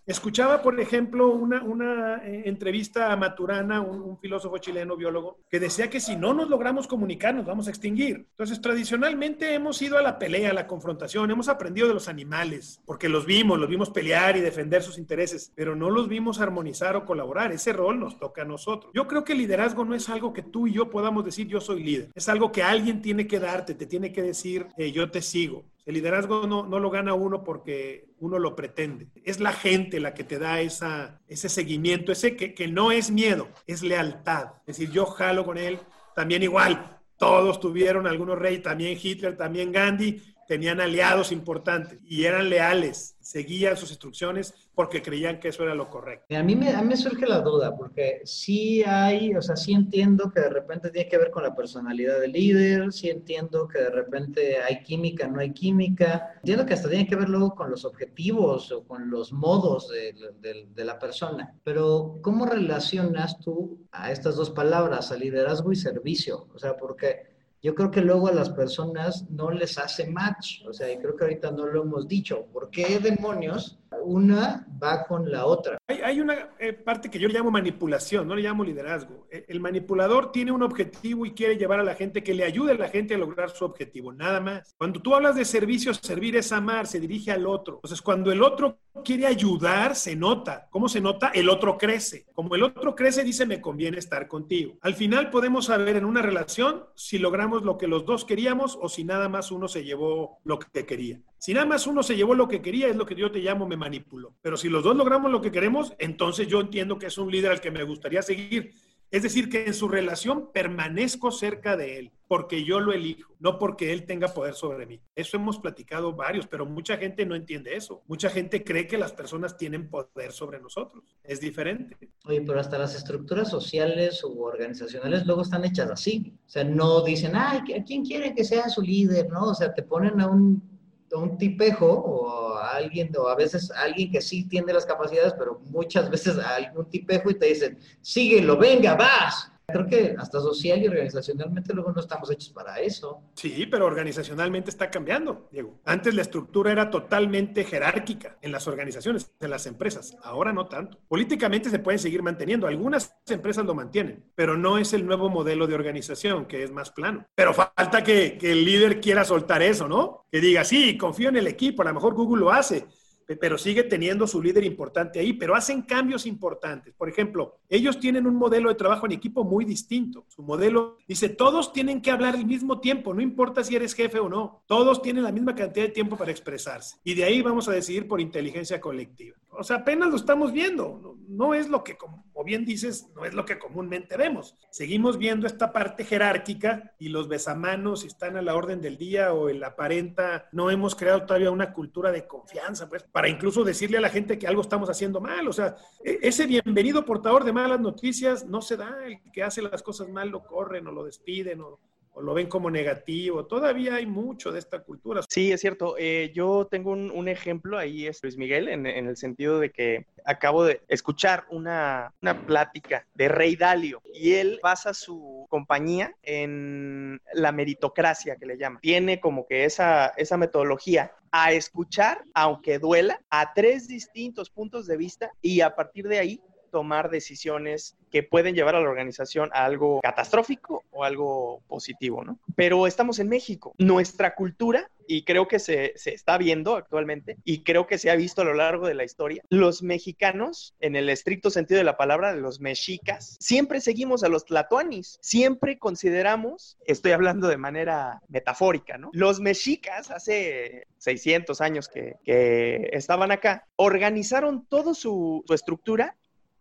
Escuchaba, 0.07 0.63
por 0.63 0.79
ejemplo, 0.81 1.29
una, 1.29 2.23
eh, 2.25 2.43
entrevista 2.47 3.13
a 3.13 3.17
Maturana, 3.17 3.81
un, 3.81 4.01
un 4.03 4.19
filósofo 4.19 4.59
chileno, 4.59 4.97
biólogo, 4.97 5.39
que 5.51 5.61
decía 5.61 5.91
que 5.91 6.01
si 6.01 6.17
no 6.17 6.35
nos 6.35 6.49
logramos 6.49 6.87
comunicar, 6.87 7.35
nos 7.35 7.47
vamos 7.47 7.67
a 7.67 7.71
extinguir. 7.71 8.27
Entonces, 8.31 8.61
tradicionalmente 8.61 9.55
hemos 9.55 9.81
ido 9.83 9.99
a 9.99 10.03
la 10.03 10.19
pelea, 10.19 10.51
a 10.51 10.55
la 10.55 10.67
confrontación, 10.67 11.31
hemos 11.31 11.49
aprendido 11.49 11.89
de 11.89 11.95
los 11.95 12.09
animales, 12.09 12.81
porque 12.85 13.09
los 13.09 13.27
vimos, 13.27 13.59
los 13.59 13.69
vimos 13.69 13.91
pelear 13.91 14.37
y 14.37 14.41
defender 14.41 14.83
sus 14.83 14.99
intereses, 14.99 15.53
pero 15.55 15.77
no 15.77 15.91
los 15.91 16.09
vimos 16.09 16.41
armonizar 16.41 16.97
o 16.97 17.05
colaborar. 17.05 17.53
Ese 17.53 17.73
rol 17.73 18.01
nos 18.01 18.19
toca 18.19 18.43
a 18.43 18.45
nosotros. 18.45 18.93
Yo 18.95 19.07
creo 19.07 19.25
que 19.25 19.33
el 19.33 19.39
liderazgo 19.39 19.85
no 19.85 19.95
es 19.95 20.09
algo 20.09 20.33
que 20.33 20.43
tú 20.43 20.67
y 20.67 20.73
yo 20.73 20.91
podamos 20.91 21.25
decir 21.25 21.47
yo 21.47 21.61
soy 21.61 21.83
líder, 21.83 22.11
es 22.15 22.29
algo 22.29 22.53
que 22.53 22.63
alguien 22.63 23.03
tiene 23.03 23.27
que 23.27 23.39
darte, 23.39 23.75
te 23.75 23.87
tiene 23.87 24.13
que 24.13 24.23
decir 24.23 24.67
eh, 24.77 24.93
yo 24.93 25.11
te 25.11 25.23
sigo. 25.23 25.65
El 25.87 25.95
liderazgo 25.95 26.49
no, 26.49 26.67
no, 26.67 26.81
lo 26.81 26.91
gana 26.91 27.15
uno 27.15 27.45
porque 27.45 28.09
uno 28.19 28.41
lo 28.41 28.57
pretende. 28.57 29.09
Es 29.25 29.39
la 29.39 29.53
gente 29.53 30.01
la 30.01 30.15
que 30.15 30.25
te 30.25 30.39
da 30.39 30.61
esa, 30.61 31.21
ese 31.29 31.49
seguimiento, 31.49 32.11
ese 32.11 32.37
que, 32.37 32.55
que 32.55 32.67
no 32.67 32.91
es 32.91 33.13
miedo, 33.13 33.49
es 33.69 33.83
lealtad. 33.83 34.55
Es 34.67 34.79
decir, 34.79 34.91
yo 34.91 35.07
jalo 35.07 35.45
con 35.45 35.59
él, 35.59 35.79
también 36.17 36.43
igual. 36.43 36.99
Todos 37.17 37.61
tuvieron 37.61 38.09
algunos 38.09 38.37
reyes, 38.37 38.63
también 38.63 38.99
Hitler, 39.01 39.37
también 39.37 39.71
Gandhi, 39.71 40.21
tenían 40.47 40.81
aliados 40.81 41.33
importantes 41.33 41.99
y 42.05 42.25
eran 42.25 42.49
leales, 42.49 43.17
seguían 43.21 43.77
sus 43.77 43.91
instrucciones 43.91 44.55
porque 44.75 45.03
creían 45.03 45.41
que 45.41 45.49
eso 45.49 45.63
era 45.63 45.75
lo 45.75 45.89
correcto. 45.89 46.37
A 46.37 46.43
mí 46.43 46.55
me, 46.55 46.97
surge 46.97 47.27
la 47.27 47.41
duda, 47.41 47.75
porque 47.75 48.21
sí 48.25 48.83
hay, 48.85 49.35
o 49.35 49.41
sea, 49.41 49.57
sí 49.57 49.73
entiendo 49.73 50.31
que 50.31 50.41
de 50.41 50.51
repente 50.51 50.91
tiene 50.91 51.09
que 51.09 51.17
ver 51.17 51.31
con 51.31 51.43
la 51.43 51.55
personalidad 51.55 52.21
del 52.21 52.33
líder, 52.33 52.93
sí 52.93 53.09
entiendo 53.09 53.67
que 53.67 53.79
de 53.79 53.91
repente 53.91 54.59
hay 54.59 54.83
química, 54.83 55.27
no 55.29 55.41
hay 55.41 55.53
química, 55.53 56.35
entiendo 56.37 56.67
que 56.67 56.75
hasta 56.75 56.91
tiene 56.91 57.07
que 57.07 57.17
ver 57.17 57.31
luego 57.31 57.55
con 57.55 57.71
los 57.71 57.87
objetivos 57.87 58.71
o 58.71 58.85
con 58.85 59.11
los 59.11 59.33
modos 59.33 59.89
de, 59.89 60.15
de, 60.41 60.67
de 60.75 60.85
la 60.85 60.99
persona, 60.99 61.55
pero 61.65 62.19
¿cómo 62.23 62.45
relacionas 62.45 63.41
tú 63.41 63.87
a 63.93 64.13
estas 64.13 64.37
dos 64.37 64.51
palabras, 64.51 65.11
a 65.11 65.17
liderazgo 65.17 65.73
y 65.73 65.77
servicio? 65.77 66.49
O 66.55 66.59
sea, 66.59 66.77
porque 66.77 67.36
yo 67.67 67.75
creo 67.75 67.91
que 67.91 68.01
luego 68.01 68.29
a 68.29 68.33
las 68.33 68.51
personas 68.51 69.29
no 69.29 69.51
les 69.51 69.77
hace 69.77 70.07
match, 70.07 70.65
o 70.69 70.73
sea, 70.73 70.89
y 70.93 70.99
creo 70.99 71.17
que 71.17 71.25
ahorita 71.25 71.51
no 71.51 71.67
lo 71.67 71.83
hemos 71.83 72.07
dicho, 72.07 72.47
¿por 72.53 72.71
qué 72.71 73.01
demonios 73.01 73.81
una 74.05 74.65
va 74.81 75.05
con 75.05 75.29
la 75.33 75.47
otra? 75.47 75.77
Hay, 75.89 76.01
hay 76.03 76.21
una 76.21 76.51
eh, 76.59 76.73
parte 76.73 77.09
que 77.09 77.19
yo 77.21 77.29
le 77.29 77.35
llamo 77.35 77.53
manipulación, 77.53 78.27
no 78.27 78.35
le 78.35 78.43
llamo 78.43 78.65
liderazgo. 78.65 79.29
El, 79.31 79.45
el 79.47 79.61
manipulador 79.61 80.33
tiene 80.33 80.51
un 80.51 80.65
objetivo 80.65 81.25
y 81.25 81.31
quiere 81.31 81.57
llevar 81.57 81.79
a 81.79 81.85
la 81.85 81.95
gente 81.95 82.25
que 82.25 82.35
le 82.35 82.43
ayude 82.43 82.73
a 82.73 82.75
la 82.75 82.89
gente 82.89 83.15
a 83.15 83.19
lograr 83.19 83.51
su 83.51 83.65
objetivo, 83.65 84.13
nada 84.13 84.41
más. 84.41 84.75
Cuando 84.77 85.01
tú 85.01 85.15
hablas 85.15 85.37
de 85.37 85.45
servicio, 85.45 85.95
servir 85.95 86.35
es 86.35 86.51
amar, 86.51 86.89
se 86.89 86.99
dirige 86.99 87.31
al 87.31 87.47
otro. 87.47 87.77
Entonces, 87.77 88.03
cuando 88.03 88.33
el 88.33 88.43
otro 88.43 88.81
quiere 89.05 89.27
ayudar, 89.27 89.95
se 89.95 90.17
nota. 90.17 90.67
¿Cómo 90.71 90.89
se 90.89 91.01
nota? 91.01 91.29
El 91.29 91.49
otro 91.49 91.79
crece. 91.79 92.27
Como 92.35 92.57
el 92.57 92.65
otro 92.65 92.97
crece, 92.97 93.23
dice, 93.23 93.47
me 93.47 93.61
conviene 93.61 93.99
estar 93.99 94.27
contigo. 94.27 94.79
Al 94.81 94.95
final 94.95 95.31
podemos 95.31 95.67
saber 95.67 95.95
en 95.95 96.05
una 96.05 96.21
relación 96.21 96.85
si 96.97 97.19
logramos 97.19 97.63
lo 97.63 97.79
que 97.79 97.87
los 97.87 98.05
dos 98.05 98.25
queríamos 98.25 98.77
o 98.81 98.89
si 98.89 99.05
nada 99.05 99.29
más 99.29 99.53
uno 99.53 99.69
se 99.69 99.85
llevó 99.85 100.41
lo 100.43 100.59
que 100.59 100.85
quería. 100.85 101.21
Si 101.47 101.55
nada 101.55 101.65
más 101.65 101.87
uno 101.87 102.03
se 102.03 102.17
llevó 102.17 102.35
lo 102.35 102.49
que 102.49 102.61
quería, 102.61 102.89
es 102.89 102.97
lo 102.97 103.07
que 103.07 103.15
yo 103.15 103.31
te 103.31 103.39
llamo 103.39 103.69
me 103.69 103.77
manipulo. 103.77 104.35
Pero 104.43 104.57
si 104.57 104.69
los 104.69 104.83
dos 104.83 104.97
logramos 104.97 105.31
lo 105.31 105.41
que 105.41 105.53
queremos, 105.53 105.93
entonces 106.01 106.49
yo 106.49 106.61
entiendo 106.61 106.99
que 106.99 107.07
es 107.07 107.19
un 107.19 107.31
líder 107.31 107.53
al 107.53 107.61
que 107.61 107.71
me 107.71 107.85
gustaría 107.85 108.21
seguir. 108.21 108.73
Es 109.13 109.23
decir, 109.23 109.49
que 109.49 109.65
en 109.65 109.73
su 109.73 109.87
relación 109.87 110.51
permanezco 110.53 111.31
cerca 111.31 111.77
de 111.77 112.01
él, 112.01 112.13
porque 112.27 112.65
yo 112.65 112.81
lo 112.81 112.93
elijo, 112.93 113.37
no 113.39 113.61
porque 113.61 113.93
él 113.93 114.07
tenga 114.07 114.35
poder 114.35 114.55
sobre 114.55 114.87
mí. 114.87 115.01
Eso 115.15 115.37
hemos 115.37 115.61
platicado 115.61 116.15
varios, 116.15 116.49
pero 116.49 116.67
mucha 116.67 116.97
gente 116.97 117.25
no 117.25 117.37
entiende 117.37 117.77
eso. 117.77 118.03
Mucha 118.09 118.29
gente 118.29 118.65
cree 118.65 118.89
que 118.89 118.99
las 118.99 119.13
personas 119.13 119.57
tienen 119.57 119.89
poder 119.89 120.33
sobre 120.33 120.59
nosotros. 120.59 121.05
Es 121.23 121.39
diferente. 121.39 121.97
Oye, 122.25 122.43
pero 122.45 122.59
hasta 122.59 122.77
las 122.77 122.97
estructuras 122.97 123.49
sociales 123.49 124.25
u 124.25 124.43
organizacionales 124.43 125.25
luego 125.25 125.43
están 125.43 125.65
hechas 125.65 125.93
así. 125.93 126.35
O 126.45 126.49
sea, 126.49 126.65
no 126.65 127.05
dicen, 127.05 127.37
ay, 127.37 127.61
¿a 127.73 127.85
quién 127.85 128.05
quiere 128.05 128.35
que 128.35 128.43
sea 128.43 128.69
su 128.69 128.83
líder? 128.83 129.31
¿No? 129.31 129.51
O 129.51 129.55
sea, 129.55 129.73
te 129.73 129.85
ponen 129.85 130.21
a 130.21 130.27
un 130.27 130.76
un 131.17 131.39
tipejo 131.39 131.87
o 131.87 132.55
a 132.55 132.77
alguien, 132.77 133.11
o 133.19 133.29
a 133.29 133.35
veces 133.35 133.71
alguien 133.71 134.11
que 134.11 134.21
sí 134.21 134.49
tiene 134.49 134.73
las 134.73 134.87
capacidades, 134.87 135.35
pero 135.39 135.61
muchas 135.67 136.11
veces 136.11 136.39
a 136.39 136.57
algún 136.57 136.89
tipejo 136.89 137.31
y 137.31 137.39
te 137.39 137.47
dicen, 137.47 137.79
síguelo, 138.01 138.57
venga, 138.57 138.95
vas. 138.95 139.53
Creo 139.69 139.87
que 139.89 140.15
hasta 140.17 140.41
social 140.41 140.81
y 140.81 140.87
organizacionalmente 140.87 141.75
luego 141.75 141.91
no 141.91 142.01
estamos 142.01 142.31
hechos 142.31 142.51
para 142.51 142.79
eso. 142.79 143.23
Sí, 143.35 143.67
pero 143.69 143.85
organizacionalmente 143.87 144.71
está 144.71 144.91
cambiando, 144.91 145.49
Diego. 145.51 145.81
Antes 145.85 146.15
la 146.15 146.23
estructura 146.23 146.71
era 146.71 146.89
totalmente 146.89 147.65
jerárquica 147.65 148.39
en 148.43 148.53
las 148.53 148.69
organizaciones, 148.69 149.33
en 149.41 149.51
las 149.51 149.67
empresas. 149.67 150.17
Ahora 150.23 150.53
no 150.53 150.69
tanto. 150.69 150.99
Políticamente 151.09 151.69
se 151.69 151.81
pueden 151.81 151.99
seguir 151.99 152.23
manteniendo. 152.23 152.69
Algunas 152.69 153.17
empresas 153.27 153.65
lo 153.65 153.75
mantienen, 153.75 154.25
pero 154.37 154.57
no 154.57 154.79
es 154.79 154.93
el 154.93 155.05
nuevo 155.05 155.29
modelo 155.29 155.67
de 155.67 155.75
organización, 155.75 156.47
que 156.47 156.63
es 156.63 156.71
más 156.71 156.93
plano. 156.93 157.27
Pero 157.35 157.53
falta 157.53 158.05
que, 158.05 158.39
el 158.41 158.65
líder 158.65 159.01
quiera 159.01 159.25
soltar 159.25 159.63
eso, 159.63 159.89
¿no? 159.89 160.27
Que 160.31 160.41
diga, 160.41 160.65
sí, 160.65 160.97
confío 160.97 161.29
en 161.31 161.39
el 161.39 161.49
equipo, 161.49 161.83
a 161.83 161.87
lo 161.87 161.95
mejor 161.95 162.15
Google 162.15 162.41
lo 162.41 162.53
hace 162.53 162.87
pero 163.35 163.59
sigue 163.59 163.83
teniendo 163.83 164.27
su 164.27 164.41
líder 164.41 164.65
importante 164.65 165.19
ahí, 165.19 165.33
pero 165.33 165.57
hacen 165.57 165.83
cambios 165.83 166.27
importantes. 166.27 166.95
Por 166.95 167.09
ejemplo, 167.09 167.59
ellos 167.69 167.99
tienen 167.99 168.27
un 168.27 168.37
modelo 168.37 168.69
de 168.69 168.77
trabajo 168.77 169.07
en 169.07 169.13
equipo 169.13 169.43
muy 169.43 169.65
distinto. 169.65 170.25
Su 170.29 170.43
modelo 170.43 170.99
dice, 171.09 171.29
todos 171.29 171.73
tienen 171.73 172.01
que 172.01 172.13
hablar 172.13 172.37
al 172.37 172.47
mismo 172.47 172.81
tiempo, 172.81 173.13
no 173.13 173.21
importa 173.21 173.65
si 173.65 173.75
eres 173.75 173.95
jefe 173.95 174.21
o 174.21 174.29
no, 174.29 174.63
todos 174.67 175.03
tienen 175.03 175.25
la 175.25 175.33
misma 175.33 175.55
cantidad 175.55 175.87
de 175.87 175.93
tiempo 175.93 176.17
para 176.17 176.31
expresarse. 176.31 176.99
Y 177.03 177.15
de 177.15 177.25
ahí 177.25 177.43
vamos 177.43 177.69
a 177.69 177.73
decidir 177.73 178.07
por 178.07 178.21
inteligencia 178.21 178.81
colectiva. 178.81 179.37
O 179.59 179.65
sea, 179.65 179.77
apenas 179.77 180.11
lo 180.11 180.17
estamos 180.17 180.53
viendo, 180.53 181.17
no, 181.29 181.55
es 181.55 181.69
lo 181.69 181.83
que, 181.83 181.97
como 181.97 182.25
bien 182.45 182.65
dices, 182.65 183.11
no 183.15 183.25
es 183.25 183.35
lo 183.35 183.45
que 183.45 183.59
comúnmente 183.59 184.17
vemos. 184.17 184.57
Seguimos 184.71 185.19
viendo 185.19 185.47
esta 185.47 185.73
parte 185.73 186.05
jerárquica 186.05 186.95
y 186.99 187.09
los 187.09 187.29
besamanos 187.29 188.05
están 188.05 188.37
a 188.37 188.43
la 188.43 188.55
orden 188.55 188.81
del 188.81 188.97
día 188.97 189.33
o 189.33 189.49
el 189.49 189.63
aparenta, 189.65 190.49
no 190.53 190.71
hemos 190.71 190.95
creado 190.95 191.27
todavía 191.27 191.51
una 191.51 191.73
cultura 191.73 192.13
de 192.13 192.27
confianza, 192.27 192.89
pues 192.89 193.03
para 193.03 193.29
incluso 193.29 193.65
decirle 193.65 193.99
a 193.99 194.03
la 194.03 194.11
gente 194.11 194.39
que 194.39 194.47
algo 194.47 194.63
estamos 194.63 194.89
haciendo 194.89 195.21
mal. 195.21 195.49
O 195.49 195.53
sea, 195.53 195.77
ese 196.05 196.47
bienvenido 196.47 197.05
portador 197.05 197.45
de 197.45 197.53
malas 197.53 197.81
noticias 197.81 198.47
no 198.47 198.63
se 198.63 198.77
da. 198.77 198.97
El 199.05 199.21
que 199.33 199.43
hace 199.43 199.63
las 199.63 199.83
cosas 199.83 200.09
mal 200.09 200.29
lo 200.29 200.45
corren 200.45 200.87
o 200.87 200.93
lo 200.93 201.05
despiden 201.05 201.61
o, 201.61 201.81
lo 202.21 202.35
ven 202.35 202.49
como 202.49 202.71
negativo. 202.71 203.47
Todavía 203.47 203.97
hay 203.97 204.07
mucho 204.07 204.53
de 204.53 204.59
esta 204.59 204.81
cultura. 204.83 205.23
Sí, 205.29 205.53
es 205.53 205.61
cierto. 205.61 205.97
Eh, 205.99 206.33
yo 206.35 206.67
tengo 206.71 206.93
un, 206.93 207.11
un, 207.11 207.29
ejemplo 207.29 207.79
ahí, 207.79 208.07
es 208.07 208.23
Luis 208.23 208.37
Miguel, 208.37 208.69
en, 208.69 208.87
en, 208.87 209.07
el 209.07 209.17
sentido 209.17 209.59
de 209.59 209.71
que 209.71 210.07
acabo 210.25 210.65
de 210.65 210.83
escuchar 210.89 211.45
una, 211.51 212.13
una 212.23 212.47
plática 212.47 213.07
de 213.15 213.29
Rey 213.29 213.57
Dalio 213.57 214.03
y 214.13 214.33
él 214.35 214.61
basa 214.63 214.95
su 214.95 215.47
compañía 215.49 216.15
en 216.23 217.21
la 217.33 217.53
meritocracia 217.53 218.37
que 218.37 218.47
le 218.47 218.59
llama. 218.59 218.81
Tiene 218.81 219.21
como 219.21 219.47
que 219.47 219.65
esa, 219.65 220.09
esa 220.17 220.37
metodología 220.37 221.13
a 221.31 221.53
escuchar, 221.53 222.25
aunque 222.35 222.79
duela, 222.79 223.21
a 223.31 223.53
tres 223.53 223.89
distintos 223.89 224.51
puntos 224.51 224.87
de 224.87 224.97
vista 224.97 225.31
y 225.43 225.61
a 225.61 225.75
partir 225.75 226.09
de 226.09 226.19
ahí 226.19 226.41
tomar 226.77 227.09
decisiones 227.09 227.97
que 228.11 228.23
pueden 228.23 228.55
llevar 228.55 228.75
a 228.75 228.81
la 228.83 228.91
organización 228.91 229.49
a 229.55 229.65
algo 229.65 230.01
catastrófico 230.03 230.85
o 230.91 231.05
algo 231.05 231.63
positivo, 231.69 232.23
¿no? 232.23 232.39
Pero 232.55 232.87
estamos 232.87 233.19
en 233.19 233.31
México. 233.31 233.75
Nuestra 233.79 234.35
cultura, 234.35 234.91
y 235.07 235.25
creo 235.25 235.49
que 235.49 235.59
se, 235.59 235.95
se, 235.97 236.13
está 236.13 236.37
viendo 236.37 236.77
actualmente, 236.77 237.39
y 237.45 237.63
creo 237.63 237.87
que 237.87 237.97
se 237.97 238.11
ha 238.11 238.15
visto 238.15 238.43
a 238.43 238.45
lo 238.45 238.53
largo 238.53 238.87
de 238.87 238.93
la 238.93 239.05
historia, 239.05 239.43
los 239.49 239.83
mexicanos, 239.83 240.75
en 240.81 240.97
el 240.97 241.09
estricto 241.09 241.49
sentido 241.49 241.79
de 241.79 241.85
la 241.85 241.97
palabra, 241.97 242.37
los 242.37 242.61
mexicas, 242.61 243.39
siempre 243.41 243.81
seguimos 243.81 244.23
a 244.23 244.29
los 244.29 244.45
tlatoanis, 244.45 245.19
siempre 245.23 245.79
consideramos, 245.79 246.77
estoy 246.85 247.13
hablando 247.13 247.49
de 247.49 247.57
manera 247.57 248.21
metafórica, 248.29 248.99
¿no? 248.99 249.09
Los 249.15 249.41
mexicas, 249.41 250.11
hace 250.11 250.87
600 250.99 251.59
años 251.63 251.89
que, 251.89 252.17
que 252.23 252.91
estaban 252.93 253.31
acá, 253.31 253.67
organizaron 253.77 254.67
toda 254.67 254.93
su, 254.93 255.43
su 255.47 255.55
estructura 255.55 256.17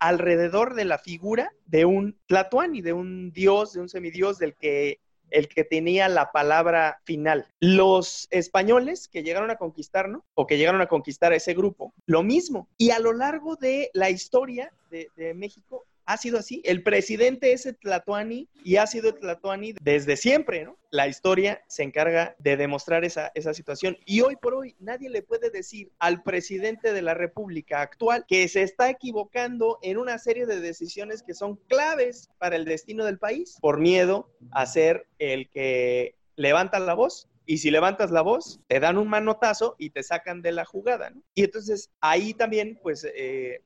alrededor 0.07 0.75
de 0.75 0.85
la 0.85 0.99
figura 0.99 1.51
de 1.65 1.85
un 1.85 2.17
Tlatuani, 2.27 2.81
de 2.81 2.93
un 2.93 3.31
dios, 3.31 3.73
de 3.73 3.81
un 3.81 3.89
semidios 3.89 4.37
del 4.37 4.55
que 4.55 4.99
el 5.31 5.47
que 5.47 5.63
tenía 5.63 6.07
la 6.07 6.31
palabra 6.31 7.01
final. 7.03 7.47
Los 7.59 8.27
españoles 8.29 9.07
que 9.07 9.23
llegaron 9.23 9.49
a 9.49 9.57
conquistarnos 9.57 10.21
o 10.35 10.45
que 10.45 10.57
llegaron 10.57 10.81
a 10.81 10.87
conquistar 10.87 11.31
a 11.31 11.35
ese 11.35 11.55
grupo, 11.55 11.93
lo 12.05 12.21
mismo. 12.21 12.69
Y 12.77 12.91
a 12.91 12.99
lo 12.99 13.11
largo 13.11 13.55
de 13.55 13.89
la 13.93 14.11
historia 14.11 14.71
de 14.91 15.33
México, 15.33 15.85
ha 16.05 16.17
sido 16.17 16.39
así. 16.39 16.61
El 16.65 16.83
presidente 16.83 17.53
es 17.53 17.67
Tlatuani 17.81 18.49
y 18.63 18.77
ha 18.77 18.87
sido 18.87 19.13
Tlatuani 19.13 19.73
desde 19.81 20.17
siempre, 20.17 20.65
¿no? 20.65 20.77
La 20.91 21.07
historia 21.07 21.61
se 21.67 21.83
encarga 21.83 22.35
de 22.39 22.57
demostrar 22.57 23.03
esa, 23.03 23.31
esa 23.35 23.53
situación. 23.53 23.97
Y 24.05 24.21
hoy 24.21 24.35
por 24.35 24.53
hoy 24.53 24.75
nadie 24.79 25.09
le 25.09 25.21
puede 25.21 25.49
decir 25.49 25.91
al 25.99 26.23
presidente 26.23 26.93
de 26.93 27.01
la 27.01 27.13
República 27.13 27.81
actual 27.81 28.25
que 28.27 28.47
se 28.47 28.61
está 28.61 28.89
equivocando 28.89 29.79
en 29.81 29.97
una 29.97 30.17
serie 30.17 30.45
de 30.45 30.59
decisiones 30.59 31.23
que 31.23 31.33
son 31.33 31.57
claves 31.67 32.29
para 32.37 32.55
el 32.55 32.65
destino 32.65 33.05
del 33.05 33.19
país 33.19 33.57
por 33.59 33.79
miedo 33.79 34.29
a 34.51 34.65
ser 34.65 35.07
el 35.19 35.49
que 35.49 36.15
levanta 36.35 36.79
la 36.79 36.93
voz 36.93 37.27
y 37.45 37.59
si 37.59 37.71
levantas 37.71 38.11
la 38.11 38.21
voz, 38.21 38.59
te 38.67 38.79
dan 38.79 38.97
un 38.97 39.07
manotazo 39.07 39.75
y 39.77 39.91
te 39.91 40.03
sacan 40.03 40.41
de 40.41 40.51
la 40.51 40.65
jugada, 40.65 41.11
¿no? 41.11 41.21
Y 41.35 41.43
entonces 41.43 41.91
ahí 42.01 42.33
también, 42.33 42.79
pues, 42.81 43.05
eh, 43.15 43.61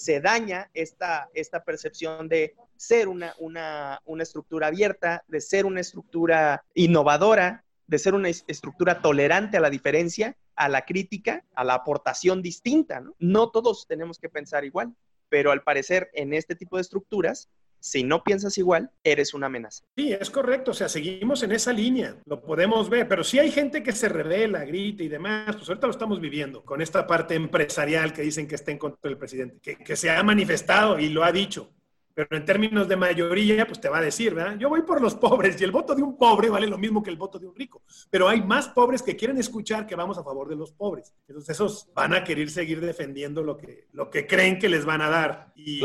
se 0.00 0.20
daña 0.20 0.70
esta, 0.74 1.28
esta 1.34 1.62
percepción 1.62 2.28
de 2.28 2.54
ser 2.76 3.08
una, 3.08 3.34
una, 3.38 4.00
una 4.04 4.22
estructura 4.22 4.68
abierta, 4.68 5.24
de 5.28 5.40
ser 5.40 5.66
una 5.66 5.80
estructura 5.80 6.64
innovadora, 6.74 7.64
de 7.86 7.98
ser 7.98 8.14
una 8.14 8.28
estructura 8.28 9.02
tolerante 9.02 9.56
a 9.56 9.60
la 9.60 9.68
diferencia, 9.68 10.36
a 10.54 10.68
la 10.68 10.84
crítica, 10.84 11.44
a 11.54 11.64
la 11.64 11.74
aportación 11.74 12.40
distinta. 12.40 13.00
¿no? 13.00 13.14
no 13.18 13.50
todos 13.50 13.86
tenemos 13.86 14.18
que 14.18 14.28
pensar 14.28 14.64
igual, 14.64 14.94
pero 15.28 15.52
al 15.52 15.62
parecer 15.62 16.10
en 16.14 16.32
este 16.32 16.54
tipo 16.54 16.76
de 16.76 16.82
estructuras 16.82 17.50
si 17.80 18.04
no 18.04 18.22
piensas 18.22 18.56
igual, 18.58 18.90
eres 19.02 19.34
una 19.34 19.46
amenaza. 19.46 19.84
Sí, 19.96 20.12
es 20.12 20.30
correcto, 20.30 20.70
o 20.70 20.74
sea, 20.74 20.88
seguimos 20.88 21.42
en 21.42 21.52
esa 21.52 21.72
línea, 21.72 22.16
lo 22.26 22.40
podemos 22.40 22.88
ver, 22.88 23.08
pero 23.08 23.24
si 23.24 23.38
hay 23.38 23.50
gente 23.50 23.82
que 23.82 23.92
se 23.92 24.08
revela, 24.08 24.64
grita 24.64 25.02
y 25.02 25.08
demás, 25.08 25.56
pues 25.56 25.68
ahorita 25.68 25.86
lo 25.86 25.92
estamos 25.92 26.20
viviendo 26.20 26.64
con 26.64 26.80
esta 26.80 27.06
parte 27.06 27.34
empresarial 27.34 28.12
que 28.12 28.22
dicen 28.22 28.46
que 28.46 28.54
está 28.54 28.70
en 28.70 28.78
contra 28.78 29.08
del 29.08 29.18
presidente, 29.18 29.58
que, 29.60 29.76
que 29.76 29.96
se 29.96 30.10
ha 30.10 30.22
manifestado 30.22 30.98
y 30.98 31.08
lo 31.08 31.24
ha 31.24 31.32
dicho. 31.32 31.72
Pero 32.14 32.36
en 32.36 32.44
términos 32.44 32.88
de 32.88 32.96
mayoría, 32.96 33.66
pues 33.66 33.80
te 33.80 33.88
va 33.88 33.98
a 33.98 34.02
decir, 34.02 34.34
¿verdad? 34.34 34.58
Yo 34.58 34.68
voy 34.68 34.82
por 34.82 35.00
los 35.00 35.14
pobres 35.14 35.60
y 35.60 35.64
el 35.64 35.70
voto 35.70 35.94
de 35.94 36.02
un 36.02 36.18
pobre 36.18 36.50
vale 36.50 36.66
lo 36.66 36.76
mismo 36.76 37.02
que 37.02 37.10
el 37.10 37.16
voto 37.16 37.38
de 37.38 37.46
un 37.46 37.54
rico. 37.54 37.82
Pero 38.10 38.28
hay 38.28 38.42
más 38.42 38.68
pobres 38.68 39.02
que 39.02 39.16
quieren 39.16 39.38
escuchar 39.38 39.86
que 39.86 39.94
vamos 39.94 40.18
a 40.18 40.24
favor 40.24 40.48
de 40.48 40.56
los 40.56 40.72
pobres. 40.72 41.14
Entonces 41.28 41.56
esos 41.56 41.88
van 41.94 42.12
a 42.14 42.24
querer 42.24 42.50
seguir 42.50 42.80
defendiendo 42.80 43.42
lo 43.42 43.56
que, 43.56 43.88
lo 43.92 44.10
que 44.10 44.26
creen 44.26 44.58
que 44.58 44.68
les 44.68 44.84
van 44.84 45.02
a 45.02 45.08
dar. 45.08 45.52
Y 45.54 45.80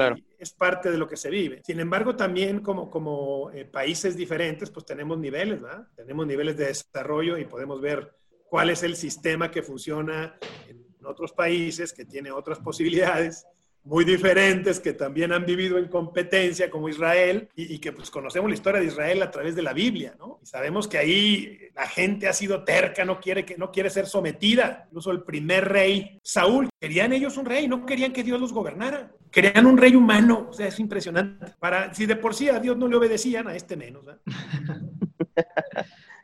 es 0.46 0.54
parte 0.54 0.92
de 0.92 0.98
lo 0.98 1.08
que 1.08 1.18
se 1.18 1.30
vive. 1.30 1.62
Sin 1.66 1.80
embargo, 1.80 2.16
también 2.16 2.62
como, 2.62 2.90
como 2.90 3.52
eh, 3.52 3.66
países 3.66 4.16
diferentes, 4.16 4.70
pues 4.70 4.86
tenemos 4.86 5.18
niveles, 5.18 5.62
¿verdad? 5.62 5.88
Tenemos 5.96 6.26
niveles 6.26 6.56
de 6.56 6.68
desarrollo 6.68 7.38
y 7.38 7.46
podemos 7.46 7.82
ver 7.82 8.16
cuál 8.48 8.70
es 8.70 8.84
el 8.84 8.96
sistema 8.96 9.52
que 9.52 9.64
funciona 9.64 10.38
en 10.70 10.86
otros 11.04 11.34
países, 11.34 11.94
que 11.94 12.06
tiene 12.06 12.32
otras 12.32 12.60
posibilidades 12.60 13.46
muy 13.86 14.04
diferentes 14.04 14.80
que 14.80 14.94
también 14.94 15.32
han 15.32 15.46
vivido 15.46 15.78
en 15.78 15.88
competencia 15.88 16.70
como 16.72 16.90
Israel 16.90 17.50
y, 17.56 17.78
que 17.78 17.92
pues 17.92 18.10
conocemos 18.10 18.50
la 18.50 18.56
historia 18.56 18.82
de 18.82 18.88
Israel 18.88 19.22
a 19.22 19.30
través 19.30 19.56
de 19.56 19.62
la 19.62 19.74
Biblia, 19.74 20.16
¿no? 20.18 20.35
Y 20.46 20.48
sabemos 20.48 20.88
que 20.88 21.00
ahí 21.00 21.58
la 21.74 21.88
gente 21.88 22.28
ha 22.28 22.34
sido 22.34 22.64
terca, 22.64 23.04
no 23.04 23.20
quiere, 23.20 23.44
que, 23.44 23.58
no 23.58 23.72
quiere 23.72 23.90
ser 23.90 24.06
sometida. 24.06 24.84
Incluso 24.86 25.10
el 25.10 25.24
primer 25.24 25.68
rey, 25.68 26.20
Saúl, 26.22 26.70
querían 26.80 27.14
ellos 27.14 27.36
un 27.38 27.48
rey, 27.48 27.68
no 27.68 27.84
querían 27.84 28.14
que 28.14 28.24
Dios 28.24 28.40
los 28.40 28.54
gobernara. 28.54 29.12
Querían 29.32 29.66
un 29.66 29.76
rey 29.76 29.96
humano, 29.96 30.50
o 30.52 30.54
sea, 30.54 30.68
es 30.68 30.80
impresionante. 30.80 31.56
Para, 31.58 31.96
si 31.96 32.06
de 32.06 32.16
por 32.16 32.36
sí 32.36 32.48
a 32.48 32.60
Dios 32.60 32.78
no 32.78 32.88
le 32.88 32.96
obedecían, 32.96 33.48
a 33.48 33.56
este 33.56 33.76
menos. 33.76 34.06
¿eh? 34.08 34.18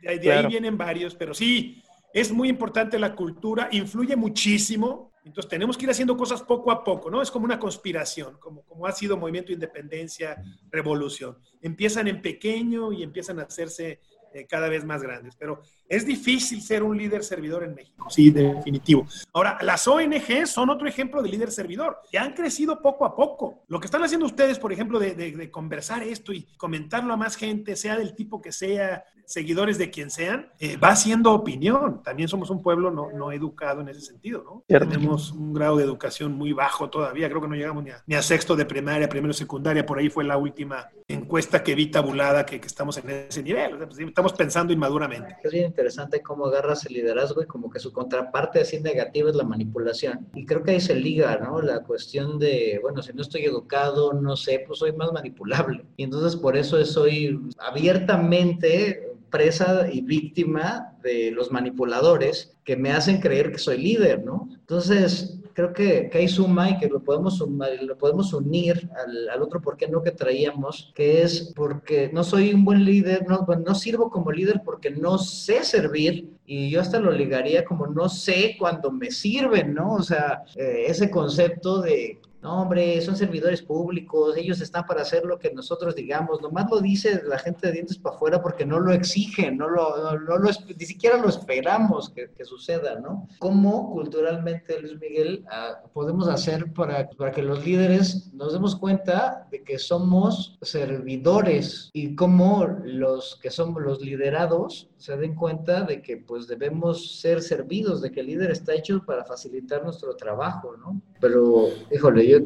De, 0.20 0.32
ahí 0.32 0.46
vienen 0.46 0.78
varios, 0.78 1.16
pero 1.16 1.34
sí, 1.34 1.82
es 2.14 2.32
muy 2.32 2.48
importante 2.50 3.00
la 3.00 3.16
cultura, 3.16 3.70
influye 3.72 4.16
muchísimo. 4.16 5.14
Entonces 5.24 5.50
tenemos 5.50 5.78
que 5.78 5.86
ir 5.86 5.92
haciendo 5.92 6.18
cosas 6.18 6.42
poco 6.44 6.72
a 6.72 6.84
poco, 6.84 7.10
¿no? 7.10 7.22
Es 7.22 7.30
como 7.30 7.46
una 7.46 7.60
conspiración, 7.60 8.38
como, 8.40 8.64
como 8.64 8.88
ha 8.88 8.92
sido 8.92 9.18
movimiento 9.18 9.50
de 9.50 9.56
independencia, 9.56 10.42
revolución. 10.72 11.38
Empiezan 11.62 12.08
en 12.08 12.22
pequeño 12.22 12.92
y 12.92 13.04
empiezan 13.04 13.40
a 13.40 13.44
hacerse 13.44 14.00
eh, 14.34 14.46
cada 14.48 14.70
vez 14.70 14.86
más 14.86 15.02
grandes. 15.02 15.36
Pero 15.36 15.62
es 15.92 16.06
difícil 16.06 16.62
ser 16.62 16.84
un 16.84 16.98
líder 16.98 17.22
servidor 17.22 17.66
en 17.66 17.76
México, 17.76 18.10
sí, 18.10 18.32
definitivo. 18.32 19.06
Ahora, 19.34 19.58
las 19.62 19.86
ONG 19.90 20.48
son 20.48 20.70
otro 20.70 20.88
ejemplo 20.88 21.22
de 21.22 21.28
líder 21.28 21.52
servidor, 21.52 21.98
que 22.10 22.18
han 22.18 22.32
crecido 22.32 22.82
poco 22.82 23.04
a 23.04 23.14
poco. 23.14 23.66
Lo 23.68 23.78
que 23.78 23.88
están 23.88 24.02
haciendo 24.02 24.26
ustedes, 24.26 24.58
por 24.58 24.72
ejemplo, 24.72 25.00
de, 25.00 25.52
conversar 25.52 26.02
esto 26.04 26.32
y 26.32 26.44
comentarlo 26.56 27.14
a 27.14 27.18
más 27.18 27.36
gente, 27.36 27.76
sea 27.76 27.98
del 27.98 28.16
tipo 28.16 28.42
que 28.42 28.54
sea, 28.54 29.04
seguidores 29.26 29.78
de 29.78 29.90
quien 29.90 30.10
sean, 30.10 30.50
eh, 30.60 30.78
va 30.78 30.96
siendo 30.96 31.34
opinión. 31.34 32.02
También 32.04 32.30
somos 32.30 32.50
un 32.50 32.62
pueblo 32.62 32.90
no, 32.90 33.32
educado 33.34 33.82
en 33.82 33.90
ese 33.90 34.02
sentido, 34.02 34.44
¿no? 34.44 34.64
Tenemos 34.68 35.34
un 35.34 35.54
grado 35.54 35.76
de 35.76 35.84
educación 35.84 36.34
muy 36.34 36.54
bajo 36.54 36.90
todavía, 36.90 37.28
creo 37.28 37.42
que 37.42 37.48
no 37.50 37.56
llegamos 37.56 37.84
ni 38.06 38.16
a, 38.16 38.22
sexto 38.22 38.56
de 38.56 38.66
primaria, 38.66 39.10
primero 39.10 39.34
secundaria, 39.34 39.86
por 39.86 40.00
ahí 40.00 40.10
fue 40.10 40.24
la 40.24 40.38
última 40.38 40.90
encuesta 41.08 41.64
que 41.64 41.76
vi 41.76 41.88
tabulada 41.88 42.46
que, 42.46 42.56
estamos 42.56 42.98
en 42.98 43.10
ese 43.10 43.44
nivel, 43.44 43.78
pues, 43.78 44.00
estamos 44.00 44.32
pensando 44.34 44.72
inmaduramente 44.72 45.36
interesante 45.82 46.22
cómo 46.22 46.46
agarras 46.46 46.86
el 46.86 46.94
liderazgo 46.94 47.42
y 47.42 47.48
como 47.48 47.70
que 47.72 47.80
su 47.80 47.92
contraparte 47.92 48.62
así 48.62 48.80
negativa 48.80 49.30
es 49.30 49.36
la 49.36 49.44
manipulación. 49.44 50.28
Y 50.36 50.46
creo 50.46 50.64
que 50.64 50.72
ahí 50.72 50.80
se 50.80 50.96
liga, 50.96 51.38
¿no? 51.38 51.60
La 51.62 51.82
cuestión 51.82 52.38
de, 52.38 52.80
bueno, 52.82 53.02
si 53.02 53.14
no 53.14 53.22
estoy 53.24 53.46
educado, 53.46 54.14
no 54.14 54.38
sé, 54.38 54.64
pues 54.66 54.80
soy 54.80 54.94
más 54.94 55.12
manipulable. 55.12 55.84
Y 55.98 56.04
entonces 56.04 56.40
por 56.40 56.56
eso 56.56 56.84
soy 56.86 57.40
abiertamente 57.58 59.11
presa 59.32 59.92
y 59.92 60.02
víctima 60.02 60.96
de 61.02 61.32
los 61.32 61.52
manipuladores 61.52 62.56
que 62.64 62.76
me 62.76 62.92
hacen 62.92 63.20
creer 63.20 63.52
que 63.52 63.58
soy 63.58 63.80
líder, 63.80 64.24
¿no? 64.24 64.50
Entonces, 64.54 65.40
creo 65.54 65.74
que, 65.74 66.10
que, 66.10 66.28
suma 66.28 66.70
y 66.70 66.78
que 66.78 66.88
lo 66.88 67.02
podemos, 67.04 67.40
lo 67.40 67.98
podemos 67.98 68.34
unir 68.34 68.90
al, 68.96 69.30
al, 69.30 69.42
otro 69.42 69.62
por 69.62 69.78
qué 69.78 69.88
no 69.88 70.02
que 70.02 70.12
traíamos, 70.12 70.92
que 70.96 71.24
es 71.24 71.52
porque 71.56 72.10
no 72.14 72.24
soy 72.24 72.54
un 72.54 72.64
buen 72.64 72.86
líder, 72.86 73.26
no, 73.28 73.46
no 73.46 73.76
sirvo 73.76 74.10
como 74.10 74.32
líder 74.32 74.62
porque 74.64 74.92
no 74.92 75.18
sé 75.18 75.64
servir 75.64 76.30
y 76.46 76.70
yo 76.70 76.82
hasta 76.82 77.00
lo 77.00 77.12
ligaría 77.12 77.64
como 77.64 77.88
no 77.88 78.10
sé 78.10 78.56
cuando 78.60 78.92
me 78.92 79.12
sirven, 79.12 79.74
¿no? 79.74 79.94
O 79.94 80.04
sea, 80.04 80.44
eh, 80.56 80.86
ese 80.88 81.10
concepto 81.10 81.82
de 81.82 82.20
no, 82.42 82.64
hombre, 82.64 83.00
son 83.02 83.16
servidores 83.16 83.62
públicos, 83.62 84.36
ellos 84.36 84.62
están 84.62 84.86
para 84.88 85.04
hacer 85.04 85.24
lo 85.26 85.38
que 85.38 85.54
nosotros 85.54 85.96
digamos. 85.96 86.42
Nomás 86.42 86.70
lo 86.72 86.82
dice 86.82 87.22
la 87.24 87.38
gente 87.38 87.68
de 87.68 87.74
dientes 87.74 87.98
para 88.00 88.16
afuera 88.16 88.42
porque 88.42 88.66
no 88.66 88.80
lo 88.80 88.92
exigen, 88.94 89.58
no 89.58 89.70
lo, 89.70 90.16
no, 90.20 90.38
lo, 90.38 90.50
ni 90.50 90.86
siquiera 90.86 91.18
lo 91.18 91.30
esperamos 91.30 92.10
que, 92.10 92.32
que, 92.32 92.44
suceda, 92.44 93.00
¿no? 93.00 93.28
¿Cómo 93.40 93.92
culturalmente, 93.92 94.80
Luis 94.80 95.00
Miguel, 95.00 95.46
ah, 95.52 95.82
podemos 95.94 96.28
hacer 96.28 96.74
para, 96.74 97.10
para 97.12 97.32
que 97.32 97.44
los 97.44 97.64
líderes 97.64 98.34
nos 98.34 98.54
demos 98.54 98.76
cuenta 98.76 99.48
de 99.52 99.64
que 99.64 99.78
somos 99.78 100.58
servidores 100.62 101.90
y 101.94 102.16
cómo 102.16 102.66
los 102.84 103.40
que 103.42 103.52
somos 103.52 103.82
los 103.84 104.02
liderados 104.02 104.91
se 105.02 105.18
den 105.18 105.34
cuenta 105.34 105.82
de 105.82 106.00
que 106.00 106.18
pues 106.18 106.48
debemos 106.48 107.20
ser 107.20 107.42
servidos, 107.42 108.04
de 108.04 108.12
que 108.12 108.20
el 108.20 108.28
líder 108.28 108.52
está 108.52 108.76
hecho 108.76 109.04
para 109.04 109.26
facilitar 109.26 109.84
nuestro 109.84 110.16
trabajo, 110.16 110.78
¿no? 110.78 111.02
Pero, 111.20 111.70
híjole, 111.92 112.28
yo 112.28 112.38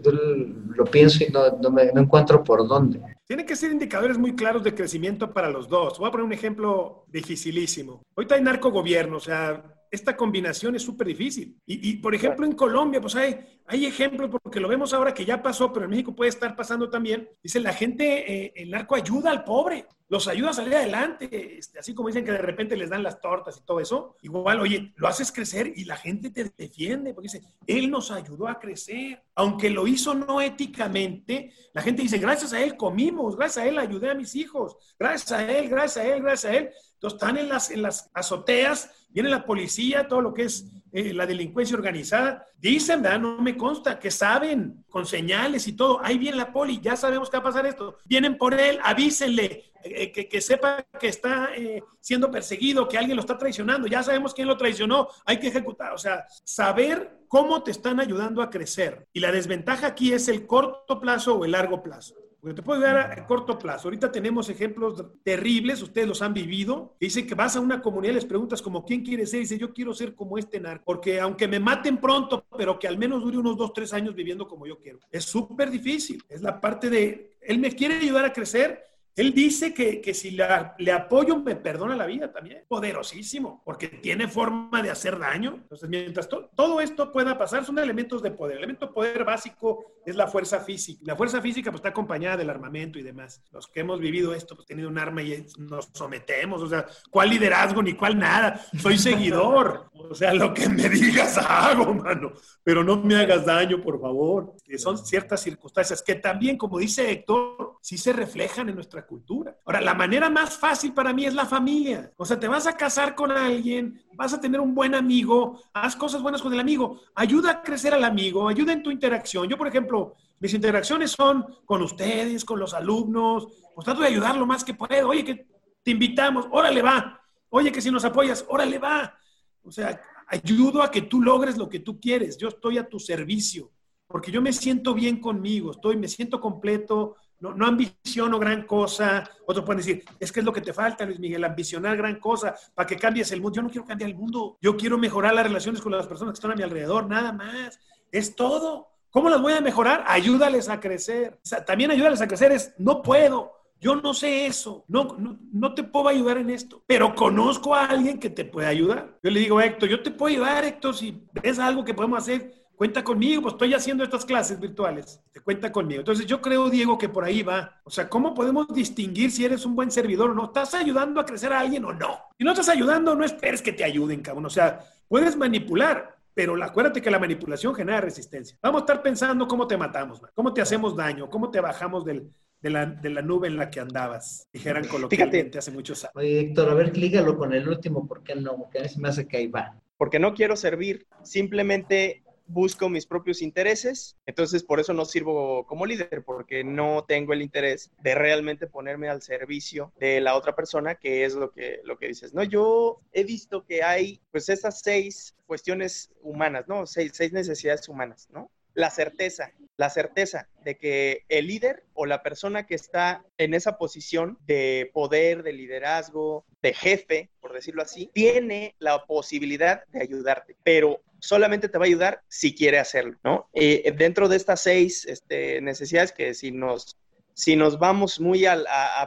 lo 0.69 0.85
pienso 0.85 1.25
y 1.25 1.31
no, 1.31 1.69
me, 1.69 1.83
encuentro 1.83 2.41
por 2.43 2.65
dónde. 2.65 3.01
Tiene 3.25 3.45
que 3.45 3.57
ser 3.57 3.71
indicadores 3.71 4.17
muy 4.17 4.35
claros 4.35 4.63
de 4.63 4.73
crecimiento 4.73 5.33
para 5.33 5.49
los 5.49 5.67
dos. 5.67 5.99
Voy 5.99 6.07
a 6.07 6.11
poner 6.11 6.25
un 6.25 6.31
ejemplo 6.31 7.03
dificilísimo. 7.09 8.01
Ahorita 8.15 8.35
hay 8.35 8.41
narcogobierno, 8.41 9.17
o 9.17 9.21
sea, 9.21 9.61
esta 9.95 10.15
combinación 10.15 10.75
es 10.75 10.83
súper 10.83 11.07
difícil. 11.07 11.57
Y, 11.65 11.89
y, 11.89 11.97
por 11.97 12.13
ejemplo, 12.13 12.45
en 12.45 12.53
Colombia, 12.53 13.01
pues 13.01 13.15
hay, 13.15 13.39
hay 13.65 13.85
ejemplos, 13.85 14.29
porque 14.29 14.59
lo 14.59 14.67
vemos 14.67 14.93
ahora 14.93 15.13
que 15.13 15.25
ya 15.25 15.41
pasó, 15.41 15.73
pero 15.73 15.85
en 15.85 15.91
México 15.91 16.15
puede 16.15 16.29
estar 16.29 16.55
pasando 16.55 16.89
también. 16.89 17.27
Dice, 17.41 17.59
la 17.59 17.73
gente, 17.73 18.45
eh, 18.45 18.53
el 18.55 18.69
narco 18.69 18.95
ayuda 18.95 19.31
al 19.31 19.43
pobre, 19.43 19.87
los 20.07 20.27
ayuda 20.27 20.51
a 20.51 20.53
salir 20.53 20.75
adelante, 20.75 21.57
este, 21.57 21.79
así 21.79 21.95
como 21.95 22.09
dicen 22.09 22.23
que 22.23 22.31
de 22.31 22.37
repente 22.37 22.77
les 22.77 22.91
dan 22.91 23.01
las 23.01 23.19
tortas 23.19 23.57
y 23.57 23.65
todo 23.65 23.79
eso. 23.79 24.15
Igual, 24.21 24.59
oye, 24.59 24.93
lo 24.97 25.07
haces 25.07 25.31
crecer 25.31 25.73
y 25.75 25.85
la 25.85 25.97
gente 25.97 26.29
te 26.29 26.51
defiende, 26.55 27.13
porque 27.13 27.29
dice, 27.31 27.41
él 27.65 27.89
nos 27.89 28.11
ayudó 28.11 28.47
a 28.47 28.59
crecer. 28.59 29.23
Aunque 29.33 29.69
lo 29.69 29.87
hizo 29.87 30.13
no 30.13 30.41
éticamente, 30.41 31.51
la 31.73 31.81
gente 31.81 32.03
dice, 32.03 32.19
gracias 32.19 32.53
a 32.53 32.61
él 32.61 32.77
comimos, 32.77 33.35
gracias 33.35 33.65
a 33.65 33.67
él 33.67 33.79
ayudé 33.79 34.11
a 34.11 34.15
mis 34.15 34.35
hijos, 34.35 34.77
gracias 34.99 35.31
a 35.31 35.51
él, 35.51 35.69
gracias 35.69 36.05
a 36.05 36.07
él, 36.07 36.21
gracias 36.21 36.53
a 36.53 36.57
él. 36.57 36.69
Entonces 36.95 37.21
están 37.21 37.37
en 37.37 37.49
las, 37.49 37.71
en 37.71 37.81
las 37.81 38.09
azoteas, 38.13 38.89
viene 39.09 39.29
la 39.29 39.45
policía, 39.45 40.07
todo 40.07 40.21
lo 40.21 40.33
que 40.33 40.43
es 40.43 40.65
eh, 40.91 41.13
la 41.13 41.25
delincuencia 41.25 41.75
organizada. 41.75 42.45
Dicen, 42.57 43.01
¿verdad? 43.01 43.19
No 43.19 43.41
me 43.41 43.57
consta, 43.57 43.99
que 43.99 44.11
saben 44.11 44.85
con 44.89 45.05
señales 45.05 45.67
y 45.67 45.73
todo. 45.73 45.99
Ahí 46.03 46.17
viene 46.17 46.37
la 46.37 46.51
poli, 46.53 46.79
ya 46.81 46.95
sabemos 46.95 47.29
que 47.29 47.37
va 47.37 47.41
a 47.41 47.43
pasar 47.43 47.65
esto. 47.65 47.97
Vienen 48.05 48.37
por 48.37 48.53
él, 48.53 48.79
avísenle, 48.81 49.71
eh, 49.83 50.11
que, 50.11 50.27
que, 50.27 50.41
sepa 50.41 50.85
que 50.99 51.09
está 51.09 51.49
eh, 51.55 51.83
siendo 51.99 52.31
perseguido, 52.31 52.87
que 52.87 52.97
alguien 52.97 53.17
lo 53.17 53.21
está 53.21 53.37
traicionando. 53.37 53.87
Ya 53.87 54.03
sabemos 54.03 54.33
quién 54.33 54.47
lo 54.47 54.57
traicionó, 54.57 55.09
hay 55.25 55.37
que 55.37 55.47
ejecutar. 55.47 55.93
O 55.93 55.97
sea, 55.97 56.25
saber 56.43 57.19
cómo 57.27 57.61
te 57.61 57.71
están 57.71 57.99
ayudando 57.99 58.41
a 58.41 58.49
crecer. 58.49 59.07
Y 59.13 59.19
la 59.19 59.31
desventaja 59.31 59.87
aquí 59.87 60.13
es 60.13 60.27
el 60.27 60.47
corto 60.47 60.99
plazo 60.99 61.35
o 61.35 61.45
el 61.45 61.51
largo 61.51 61.83
plazo. 61.83 62.15
Porque 62.45 62.61
te 62.61 62.61
puede 62.61 62.85
ayudar 62.85 63.19
a, 63.19 63.25
corto 63.25 63.57
plazo. 63.57 63.87
Ahorita 63.87 64.11
tenemos 64.11 64.49
ejemplos 64.49 65.03
terribles, 65.23 65.81
ustedes 65.81 66.07
los 66.07 66.21
han 66.21 66.31
vivido, 66.31 66.95
que 66.99 67.07
dicen 67.07 67.25
que 67.25 67.33
vas 67.33 67.55
a 67.55 67.59
una 67.59 67.81
comunidad 67.81 68.11
y 68.11 68.15
les 68.17 68.25
preguntas 68.25 68.61
como, 68.61 68.85
¿quién 68.85 69.03
quieres 69.03 69.31
ser? 69.31 69.39
Y 69.39 69.43
dice, 69.45 69.57
yo 69.57 69.73
quiero 69.73 69.95
ser 69.95 70.13
como 70.13 70.37
este 70.37 70.59
narco. 70.59 70.83
Porque 70.85 71.19
aunque 71.19 71.47
me 71.47 71.59
maten 71.59 71.97
pronto, 71.97 72.45
pero 72.55 72.77
que 72.77 72.87
al 72.87 72.99
menos 72.99 73.23
dure 73.23 73.39
unos 73.39 73.57
dos, 73.57 73.73
tres 73.73 73.93
años 73.93 74.13
viviendo 74.13 74.47
como 74.47 74.67
yo 74.67 74.77
quiero. 74.77 74.99
Es 75.11 75.25
súper 75.25 75.71
difícil. 75.71 76.23
Es 76.29 76.43
la 76.43 76.61
parte 76.61 76.91
de, 76.91 77.35
él 77.41 77.57
me 77.57 77.71
quiere 77.71 77.95
ayudar 77.95 78.25
a 78.25 78.31
crecer, 78.31 78.79
él 79.15 79.33
dice 79.33 79.73
que, 79.73 80.01
que 80.01 80.13
si 80.13 80.31
le 80.31 80.91
apoyo 80.91 81.37
me 81.37 81.55
perdona 81.55 81.95
la 81.95 82.05
vida 82.05 82.31
también. 82.31 82.63
Poderosísimo, 82.67 83.61
porque 83.63 83.87
tiene 83.87 84.27
forma 84.27 84.81
de 84.81 84.91
hacer 84.91 85.17
daño. 85.17 85.55
Entonces, 85.55 85.87
mientras 85.89 86.27
todo 86.27 86.81
esto 86.81 87.11
pueda 87.13 87.37
pasar, 87.37 87.63
son 87.63 87.79
elementos 87.79 88.21
de 88.21 88.31
poder. 88.31 88.57
El 88.57 88.63
elemento 88.63 88.87
de 88.87 88.93
poder 88.93 89.23
básico 89.23 89.85
es 90.05 90.15
la 90.17 90.27
fuerza 90.27 90.59
física. 90.59 91.01
La 91.05 91.15
fuerza 91.15 91.41
física 91.41 91.71
pues, 91.71 91.79
está 91.79 91.89
acompañada 91.89 92.37
del 92.37 92.49
armamento 92.49 92.99
y 92.99 93.03
demás. 93.03 93.41
Los 93.51 93.67
que 93.67 93.79
hemos 93.79 94.01
vivido 94.01 94.33
esto, 94.33 94.55
pues 94.55 94.67
tenido 94.67 94.89
un 94.89 94.97
arma 94.97 95.23
y 95.23 95.45
nos 95.59 95.89
sometemos. 95.93 96.61
O 96.61 96.67
sea, 96.67 96.85
¿cuál 97.09 97.29
liderazgo 97.29 97.81
ni 97.81 97.93
cuál 97.93 98.19
nada? 98.19 98.65
Soy 98.77 98.97
seguidor. 98.97 99.89
o 99.93 100.13
sea, 100.13 100.33
lo 100.33 100.53
que 100.53 100.67
me 100.67 100.89
digas 100.89 101.37
hago, 101.49 101.93
mano. 101.93 102.33
Pero 102.63 102.83
no 102.83 102.97
me 102.97 103.15
hagas 103.15 103.45
daño, 103.45 103.81
por 103.81 103.99
favor. 103.99 104.55
Son 104.77 104.97
ciertas 104.97 105.41
circunstancias 105.41 106.03
que 106.03 106.15
también, 106.15 106.57
como 106.57 106.79
dice 106.79 107.09
Héctor, 107.09 107.77
sí 107.81 107.97
se 107.97 108.11
reflejan 108.11 108.67
en 108.67 108.75
nuestra 108.75 109.04
cultura. 109.05 109.57
Ahora, 109.65 109.81
la 109.81 109.93
manera 109.93 110.29
más 110.29 110.57
fácil 110.57 110.93
para 110.93 111.13
mí 111.13 111.25
es 111.25 111.33
la 111.33 111.45
familia. 111.45 112.11
O 112.17 112.25
sea, 112.25 112.39
te 112.39 112.47
vas 112.47 112.67
a 112.67 112.75
casar 112.75 113.15
con 113.15 113.31
alguien, 113.31 114.01
vas 114.13 114.33
a 114.33 114.39
tener 114.39 114.59
un 114.59 114.73
buen 114.75 114.95
amigo, 114.95 115.61
haz 115.73 115.95
cosas 115.95 116.21
buenas 116.21 116.41
con 116.41 116.53
el 116.53 116.59
amigo, 116.59 117.01
ayuda 117.15 117.51
a 117.51 117.61
crecer 117.61 117.93
al 117.93 118.03
amigo, 118.03 118.47
ayuda 118.47 118.73
en 118.73 118.83
tu 118.83 118.91
interacción. 118.91 119.47
Yo, 119.47 119.57
por 119.57 119.67
ejemplo, 119.67 120.15
mis 120.39 120.53
interacciones 120.53 121.11
son 121.11 121.45
con 121.65 121.81
ustedes, 121.81 122.45
con 122.45 122.59
los 122.59 122.73
alumnos, 122.73 123.47
pues 123.73 123.85
trato 123.85 124.01
de 124.01 124.07
ayudar 124.07 124.37
lo 124.37 124.45
más 124.45 124.63
que 124.63 124.73
puedo. 124.73 125.09
Oye, 125.09 125.23
que 125.23 125.47
te 125.83 125.91
invitamos, 125.91 126.47
órale 126.51 126.81
va. 126.81 127.21
Oye, 127.49 127.71
que 127.71 127.81
si 127.81 127.91
nos 127.91 128.05
apoyas, 128.05 128.45
órale 128.47 128.79
va. 128.79 129.17
O 129.63 129.71
sea, 129.71 130.01
ayudo 130.27 130.81
a 130.81 130.91
que 130.91 131.03
tú 131.03 131.21
logres 131.21 131.57
lo 131.57 131.69
que 131.69 131.79
tú 131.79 131.99
quieres. 131.99 132.37
Yo 132.37 132.47
estoy 132.47 132.77
a 132.77 132.87
tu 132.87 132.99
servicio, 132.99 133.71
porque 134.07 134.31
yo 134.31 134.41
me 134.41 134.53
siento 134.53 134.93
bien 134.93 135.19
conmigo, 135.19 135.71
estoy, 135.71 135.97
me 135.97 136.07
siento 136.07 136.39
completo, 136.39 137.15
no, 137.49 137.55
no, 137.55 137.65
ambiciono 137.67 138.39
gran 138.39 138.63
cosa. 138.63 139.29
Otros 139.45 139.65
pueden 139.65 139.77
decir, 139.77 140.03
es 140.19 140.31
que 140.31 140.39
es 140.39 140.45
lo 140.45 140.53
que 140.53 140.61
te 140.61 140.73
falta, 140.73 141.05
Luis 141.05 141.19
Miguel, 141.19 141.43
ambicionar 141.43 141.95
gran 141.97 142.19
cosa 142.19 142.55
para 142.73 142.87
que 142.87 142.97
cambies 142.97 143.31
el 143.31 143.41
mundo. 143.41 143.57
Yo 143.57 143.61
no 143.61 143.69
quiero 143.69 143.85
cambiar 143.85 144.09
el 144.09 144.15
mundo. 144.15 144.57
Yo 144.61 144.75
quiero 144.75 144.97
mejorar 144.97 145.33
las 145.33 145.45
relaciones 145.45 145.81
con 145.81 145.91
las 145.91 146.07
personas 146.07 146.33
que 146.33 146.37
están 146.37 146.51
a 146.51 146.55
mi 146.55 146.63
alrededor, 146.63 147.07
nada 147.07 147.31
más. 147.31 147.79
Es 148.11 148.35
todo. 148.35 148.87
¿Cómo 149.09 149.29
las 149.29 149.41
voy 149.41 149.53
a 149.53 149.61
mejorar? 149.61 150.03
Ayúdales 150.07 150.67
a 150.69 150.79
crecer. 150.79 151.39
también 151.65 151.91
ayúdales 151.91 152.21
a 152.21 152.27
crecer 152.27 152.51
es, 152.51 152.73
no 152.77 153.01
puedo. 153.01 153.53
Yo 153.79 153.95
no 153.95 154.13
sé 154.13 154.45
eso, 154.45 154.85
no, 154.87 155.15
no, 155.19 155.37
no, 155.51 155.73
te 155.73 155.83
puedo 155.83 156.07
ayudar 156.07 156.37
en 156.37 156.49
esto, 156.49 156.81
pero 156.87 157.13
conozco 157.13 157.75
a 157.75 157.85
alguien 157.85 158.19
que 158.19 158.29
te 158.29 158.45
puede 158.45 158.67
ayudar. 158.67 159.19
Yo 159.21 159.29
le 159.29 159.39
digo, 159.39 159.61
Héctor, 159.61 159.89
yo 159.89 160.01
te 160.01 160.11
puedo 160.11 160.33
ayudar, 160.33 160.63
Héctor, 160.63 160.95
si 160.95 161.23
ves 161.33 161.59
algo 161.59 161.83
que 161.83 161.93
podemos 161.93 162.19
hacer, 162.19 162.64
cuenta 162.75 163.03
conmigo, 163.03 163.41
pues 163.41 163.53
estoy 163.53 163.73
haciendo 163.73 164.03
estas 164.03 164.25
clases 164.25 164.59
virtuales, 164.59 165.21
te 165.31 165.39
cuenta 165.39 165.71
conmigo. 165.71 166.01
Entonces 166.01 166.25
yo 166.25 166.41
creo, 166.41 166.69
Diego, 166.69 166.97
que 166.97 167.09
por 167.09 167.23
ahí 167.23 167.41
va. 167.41 167.81
O 167.83 167.89
sea, 167.89 168.09
¿cómo 168.09 168.33
podemos 168.33 168.67
distinguir 168.67 169.31
si 169.31 169.45
eres 169.45 169.65
un 169.65 169.75
buen 169.75 169.91
servidor 169.91 170.31
o 170.31 170.33
no? 170.33 170.45
¿Estás 170.45 170.73
ayudando 170.73 171.19
a 171.19 171.25
crecer 171.25 171.53
a 171.53 171.59
alguien 171.59 171.85
o 171.85 171.93
no? 171.93 172.19
Si 172.37 172.43
no 172.43 172.51
estás 172.51 172.69
ayudando, 172.69 173.15
no 173.15 173.23
esperes 173.23 173.61
que 173.61 173.73
te 173.73 173.83
ayuden, 173.83 174.21
cabrón. 174.21 174.45
O 174.45 174.49
sea, 174.49 174.79
puedes 175.07 175.35
manipular, 175.35 176.17
pero 176.33 176.61
acuérdate 176.61 177.01
que 177.01 177.11
la 177.11 177.19
manipulación 177.19 177.73
genera 177.73 178.01
resistencia. 178.01 178.57
Vamos 178.61 178.81
a 178.81 178.83
estar 178.83 179.01
pensando 179.01 179.47
cómo 179.47 179.67
te 179.67 179.77
matamos, 179.77 180.21
cómo 180.33 180.53
te 180.53 180.61
hacemos 180.61 180.95
daño, 180.95 181.29
cómo 181.29 181.49
te 181.49 181.61
bajamos 181.61 182.03
del, 182.03 182.29
de, 182.61 182.69
la, 182.69 182.85
de, 182.85 183.09
la, 183.09 183.21
nube 183.21 183.47
en 183.47 183.57
la 183.57 183.69
que 183.69 183.79
andabas, 183.79 184.49
dijeran 184.51 184.85
coloquialmente 184.87 185.59
hace 185.59 185.71
muchos 185.71 186.03
años. 186.03 186.15
Oye, 186.15 186.41
Héctor, 186.41 186.69
a 186.69 186.73
ver, 186.73 186.97
lígalo 186.97 187.37
con 187.37 187.53
el 187.53 187.67
último, 187.67 188.05
¿por 188.07 188.21
qué 188.21 188.35
no? 188.35 188.57
Porque 188.57 188.79
a 188.79 188.81
mí 188.81 188.89
se 188.89 188.99
me 188.99 189.07
hace 189.07 189.27
que 189.27 189.37
ahí 189.37 189.47
va. 189.47 189.77
Porque 189.97 190.19
no 190.19 190.33
quiero 190.33 190.57
servir, 190.57 191.07
simplemente 191.23 192.24
busco 192.47 192.89
mis 192.89 193.05
propios 193.05 193.41
intereses, 193.41 194.15
entonces 194.25 194.63
por 194.63 194.79
eso 194.79 194.93
no 194.93 195.05
sirvo 195.05 195.65
como 195.65 195.85
líder, 195.85 196.23
porque 196.23 196.63
no 196.63 197.05
tengo 197.07 197.33
el 197.33 197.41
interés 197.41 197.91
de 198.01 198.15
realmente 198.15 198.67
ponerme 198.67 199.09
al 199.09 199.21
servicio 199.21 199.91
de 199.99 200.21
la 200.21 200.35
otra 200.35 200.55
persona, 200.55 200.95
que 200.95 201.25
es 201.25 201.33
lo 201.33 201.51
que, 201.51 201.81
lo 201.83 201.97
que 201.97 202.07
dices. 202.07 202.33
No, 202.33 202.43
yo 202.43 203.01
he 203.13 203.23
visto 203.23 203.65
que 203.65 203.83
hay 203.83 204.21
pues 204.31 204.49
esas 204.49 204.81
seis 204.81 205.35
cuestiones 205.45 206.11
humanas, 206.21 206.67
¿no? 206.67 206.85
Seis, 206.85 207.11
seis 207.13 207.31
necesidades 207.31 207.87
humanas, 207.89 208.27
¿no? 208.31 208.51
La 208.73 208.89
certeza, 208.89 209.53
la 209.77 209.89
certeza 209.89 210.49
de 210.63 210.77
que 210.77 211.23
el 211.29 211.47
líder 211.47 211.85
o 211.93 212.05
la 212.05 212.23
persona 212.23 212.65
que 212.65 212.75
está 212.75 213.23
en 213.37 213.53
esa 213.53 213.77
posición 213.77 214.37
de 214.45 214.91
poder, 214.93 215.43
de 215.43 215.53
liderazgo, 215.53 216.45
de 216.61 216.73
jefe, 216.73 217.29
por 217.39 217.53
decirlo 217.53 217.81
así, 217.81 218.09
tiene 218.13 218.75
la 218.79 219.05
posibilidad 219.05 219.85
de 219.87 220.01
ayudarte, 220.01 220.57
pero 220.63 221.01
solamente 221.25 221.69
te 221.69 221.77
va 221.77 221.85
a 221.85 221.87
ayudar 221.87 222.21
si 222.27 222.53
quiere 222.53 222.79
hacerlo, 222.79 223.17
¿no? 223.23 223.49
Eh, 223.53 223.93
dentro 223.97 224.29
de 224.29 224.37
estas 224.37 224.61
seis 224.61 225.05
este, 225.05 225.59
necesidades 225.61 226.11
que 226.11 226.33
si 226.33 226.51
nos, 226.51 226.97
si 227.33 227.55
nos 227.55 227.79
vamos 227.79 228.19
muy 228.19 228.45
a, 228.45 228.55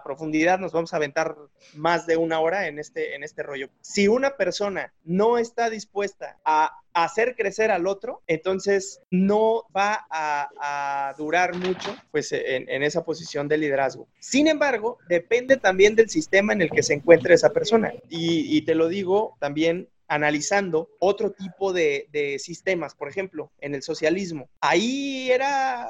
profundidad, 0.04 0.58
nos 0.58 0.72
vamos 0.72 0.92
a 0.92 0.96
aventar 0.96 1.36
más 1.74 2.06
de 2.06 2.16
una 2.16 2.40
hora 2.40 2.66
en 2.66 2.78
este, 2.78 3.14
en 3.14 3.22
este 3.22 3.42
rollo. 3.42 3.68
Si 3.80 4.08
una 4.08 4.36
persona 4.36 4.92
no 5.04 5.38
está 5.38 5.70
dispuesta 5.70 6.38
a 6.44 6.72
hacer 6.92 7.36
crecer 7.36 7.70
al 7.70 7.86
otro, 7.86 8.22
entonces 8.26 9.00
no 9.10 9.64
va 9.74 10.06
a, 10.10 11.14
durar 11.16 11.54
mucho 11.54 11.96
pues 12.10 12.32
en, 12.32 12.82
esa 12.82 13.04
posición 13.04 13.48
de 13.48 13.58
liderazgo. 13.58 14.08
Sin 14.18 14.48
embargo, 14.48 14.98
depende 15.08 15.56
también 15.56 15.94
del 15.94 16.10
sistema 16.10 16.52
en 16.52 16.62
el 16.62 16.70
que 16.70 16.82
se 16.82 16.94
encuentre 16.94 17.34
esa 17.34 17.50
persona. 17.50 17.92
y 18.08 18.60
te 18.62 18.74
lo 18.74 18.88
digo 18.88 19.36
también 19.40 19.88
analizando 20.08 20.90
otro 20.98 21.32
tipo 21.32 21.72
de, 21.72 22.36
sistemas, 22.40 22.94
por 22.94 23.08
ejemplo, 23.08 23.52
en 23.60 23.74
el 23.74 23.82
socialismo. 23.82 24.48
Ahí 24.60 25.30
era, 25.30 25.86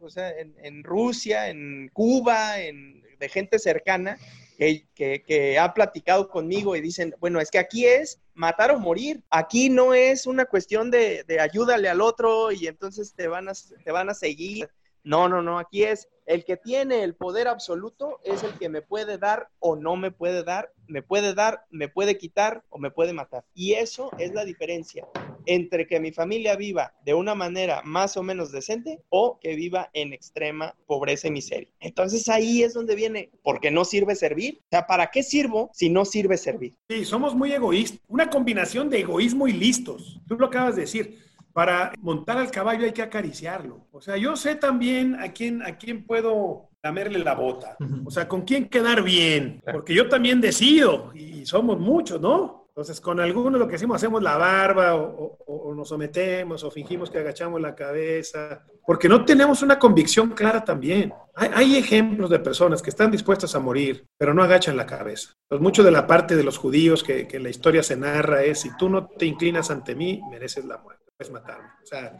o 0.00 0.10
sea, 0.10 0.30
en, 0.30 0.82
Rusia, 0.82 1.48
en 1.48 1.90
Cuba, 1.92 2.60
en, 2.60 3.02
de 3.18 3.28
gente 3.28 3.58
cercana, 3.58 4.18
que, 4.58 5.58
ha 5.60 5.72
platicado 5.74 6.28
conmigo 6.28 6.74
y 6.74 6.80
dicen, 6.80 7.14
bueno, 7.20 7.40
es 7.40 7.50
que 7.50 7.58
aquí 7.58 7.86
es 7.86 8.20
matar 8.34 8.70
o 8.70 8.78
morir. 8.78 9.22
Aquí 9.30 9.68
no 9.68 9.94
es 9.94 10.26
una 10.26 10.46
cuestión 10.46 10.90
de, 10.90 11.24
de 11.24 11.38
ayúdale 11.38 11.88
al 11.88 12.00
otro 12.00 12.50
y 12.50 12.66
entonces 12.66 13.12
te 13.14 13.28
van, 13.28 13.48
a, 13.48 13.52
te 13.84 13.92
van 13.92 14.08
a 14.08 14.14
seguir. 14.14 14.68
No, 15.04 15.28
no, 15.28 15.42
no, 15.42 15.58
aquí 15.58 15.84
es 15.84 16.08
el 16.28 16.44
que 16.44 16.58
tiene 16.58 17.02
el 17.02 17.14
poder 17.14 17.48
absoluto 17.48 18.20
es 18.22 18.42
el 18.42 18.52
que 18.58 18.68
me 18.68 18.82
puede 18.82 19.16
dar 19.16 19.48
o 19.60 19.76
no 19.76 19.96
me 19.96 20.10
puede 20.10 20.44
dar, 20.44 20.72
me 20.86 21.02
puede 21.02 21.32
dar, 21.32 21.64
me 21.70 21.88
puede 21.88 22.18
quitar 22.18 22.62
o 22.68 22.78
me 22.78 22.90
puede 22.90 23.14
matar. 23.14 23.44
Y 23.54 23.72
eso 23.72 24.10
es 24.18 24.34
la 24.34 24.44
diferencia 24.44 25.08
entre 25.46 25.86
que 25.86 25.98
mi 26.00 26.12
familia 26.12 26.54
viva 26.54 26.92
de 27.06 27.14
una 27.14 27.34
manera 27.34 27.80
más 27.82 28.18
o 28.18 28.22
menos 28.22 28.52
decente 28.52 29.00
o 29.08 29.38
que 29.40 29.56
viva 29.56 29.88
en 29.94 30.12
extrema 30.12 30.76
pobreza 30.86 31.28
y 31.28 31.30
miseria. 31.30 31.70
Entonces 31.80 32.28
ahí 32.28 32.62
es 32.62 32.74
donde 32.74 32.94
viene, 32.94 33.30
porque 33.42 33.70
no 33.70 33.86
sirve 33.86 34.14
servir. 34.14 34.60
O 34.64 34.68
sea, 34.70 34.86
¿para 34.86 35.10
qué 35.10 35.22
sirvo 35.22 35.70
si 35.72 35.88
no 35.88 36.04
sirve 36.04 36.36
servir? 36.36 36.76
Sí, 36.90 37.06
somos 37.06 37.34
muy 37.34 37.52
egoístas. 37.52 38.00
Una 38.06 38.28
combinación 38.28 38.90
de 38.90 39.00
egoísmo 39.00 39.48
y 39.48 39.54
listos. 39.54 40.20
Tú 40.28 40.36
lo 40.36 40.48
acabas 40.48 40.76
de 40.76 40.82
decir 40.82 41.27
para 41.58 41.90
montar 42.02 42.38
al 42.38 42.52
caballo 42.52 42.84
hay 42.84 42.92
que 42.92 43.02
acariciarlo. 43.02 43.88
O 43.90 44.00
sea, 44.00 44.16
yo 44.16 44.36
sé 44.36 44.54
también 44.54 45.16
a 45.16 45.32
quién, 45.32 45.60
a 45.60 45.76
quién 45.76 46.06
puedo 46.06 46.68
lamerle 46.84 47.18
la 47.18 47.34
bota. 47.34 47.76
O 48.04 48.12
sea, 48.12 48.28
con 48.28 48.42
quién 48.42 48.68
quedar 48.68 49.02
bien. 49.02 49.60
Porque 49.72 49.92
yo 49.92 50.08
también 50.08 50.40
decido 50.40 51.10
y 51.16 51.44
somos 51.46 51.80
muchos, 51.80 52.20
¿no? 52.20 52.68
Entonces, 52.68 53.00
con 53.00 53.18
algunos 53.18 53.58
lo 53.58 53.66
que 53.66 53.74
hacemos, 53.74 53.96
hacemos 53.96 54.22
la 54.22 54.36
barba 54.36 54.94
o, 54.94 55.74
nos 55.74 55.88
sometemos 55.88 56.62
o 56.62 56.70
fingimos 56.70 57.10
que 57.10 57.18
agachamos 57.18 57.60
la 57.60 57.74
cabeza, 57.74 58.64
porque 58.86 59.08
no 59.08 59.24
tenemos 59.24 59.60
una 59.60 59.80
convicción 59.80 60.30
clara 60.30 60.62
también. 60.62 61.12
Hay, 61.34 61.74
ejemplos 61.74 62.30
de 62.30 62.38
personas 62.38 62.80
que 62.80 62.90
están 62.90 63.10
dispuestas 63.10 63.56
a 63.56 63.58
morir, 63.58 64.06
pero 64.16 64.32
no 64.32 64.44
agachan 64.44 64.76
la 64.76 64.86
cabeza. 64.86 65.32
Pues 65.48 65.60
mucho 65.60 65.82
de 65.82 65.90
la 65.90 66.06
parte 66.06 66.36
de 66.36 66.44
los 66.44 66.56
judíos 66.56 67.02
que, 67.02 67.26
que 67.26 67.40
la 67.40 67.50
historia 67.50 67.82
se 67.82 67.96
narra 67.96 68.44
es, 68.44 68.60
si 68.60 68.76
tú 68.76 68.88
no 68.88 69.08
te 69.08 69.26
inclinas 69.26 69.72
ante 69.72 69.96
mí, 69.96 70.20
mereces 70.30 70.64
la 70.64 70.78
muerte 70.78 71.07
puedes 71.18 71.32
matarme. 71.32 71.68
O 71.82 71.86
sea, 71.86 72.16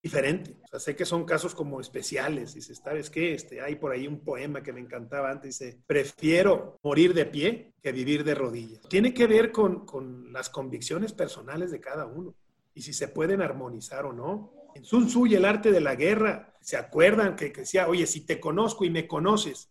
diferente. 0.00 0.56
O 0.72 0.78
sé 0.78 0.94
que 0.94 1.04
son 1.04 1.24
casos 1.24 1.54
como 1.54 1.80
especiales. 1.80 2.54
Dice, 2.54 2.74
¿sabes 2.74 3.10
qué? 3.10 3.34
Este, 3.34 3.60
hay 3.60 3.74
por 3.74 3.92
ahí 3.92 4.06
un 4.06 4.20
poema 4.20 4.62
que 4.62 4.72
me 4.72 4.80
encantaba 4.80 5.30
antes. 5.30 5.58
Dice, 5.58 5.80
prefiero 5.86 6.78
morir 6.82 7.14
de 7.14 7.26
pie 7.26 7.74
que 7.82 7.92
vivir 7.92 8.24
de 8.24 8.34
rodillas. 8.34 8.88
Tiene 8.88 9.12
que 9.12 9.26
ver 9.26 9.50
con, 9.50 9.84
con 9.84 10.32
las 10.32 10.48
convicciones 10.48 11.12
personales 11.12 11.70
de 11.70 11.80
cada 11.80 12.06
uno 12.06 12.34
y 12.74 12.82
si 12.82 12.92
se 12.92 13.08
pueden 13.08 13.42
armonizar 13.42 14.06
o 14.06 14.12
no. 14.12 14.54
En 14.74 14.84
Sun 14.84 15.06
Tzu 15.06 15.26
el 15.26 15.44
arte 15.44 15.70
de 15.70 15.80
la 15.80 15.96
guerra, 15.96 16.54
¿se 16.60 16.78
acuerdan 16.78 17.36
que, 17.36 17.52
que 17.52 17.62
decía, 17.62 17.88
oye, 17.88 18.06
si 18.06 18.24
te 18.24 18.40
conozco 18.40 18.86
y 18.86 18.90
me 18.90 19.06
conoces, 19.06 19.70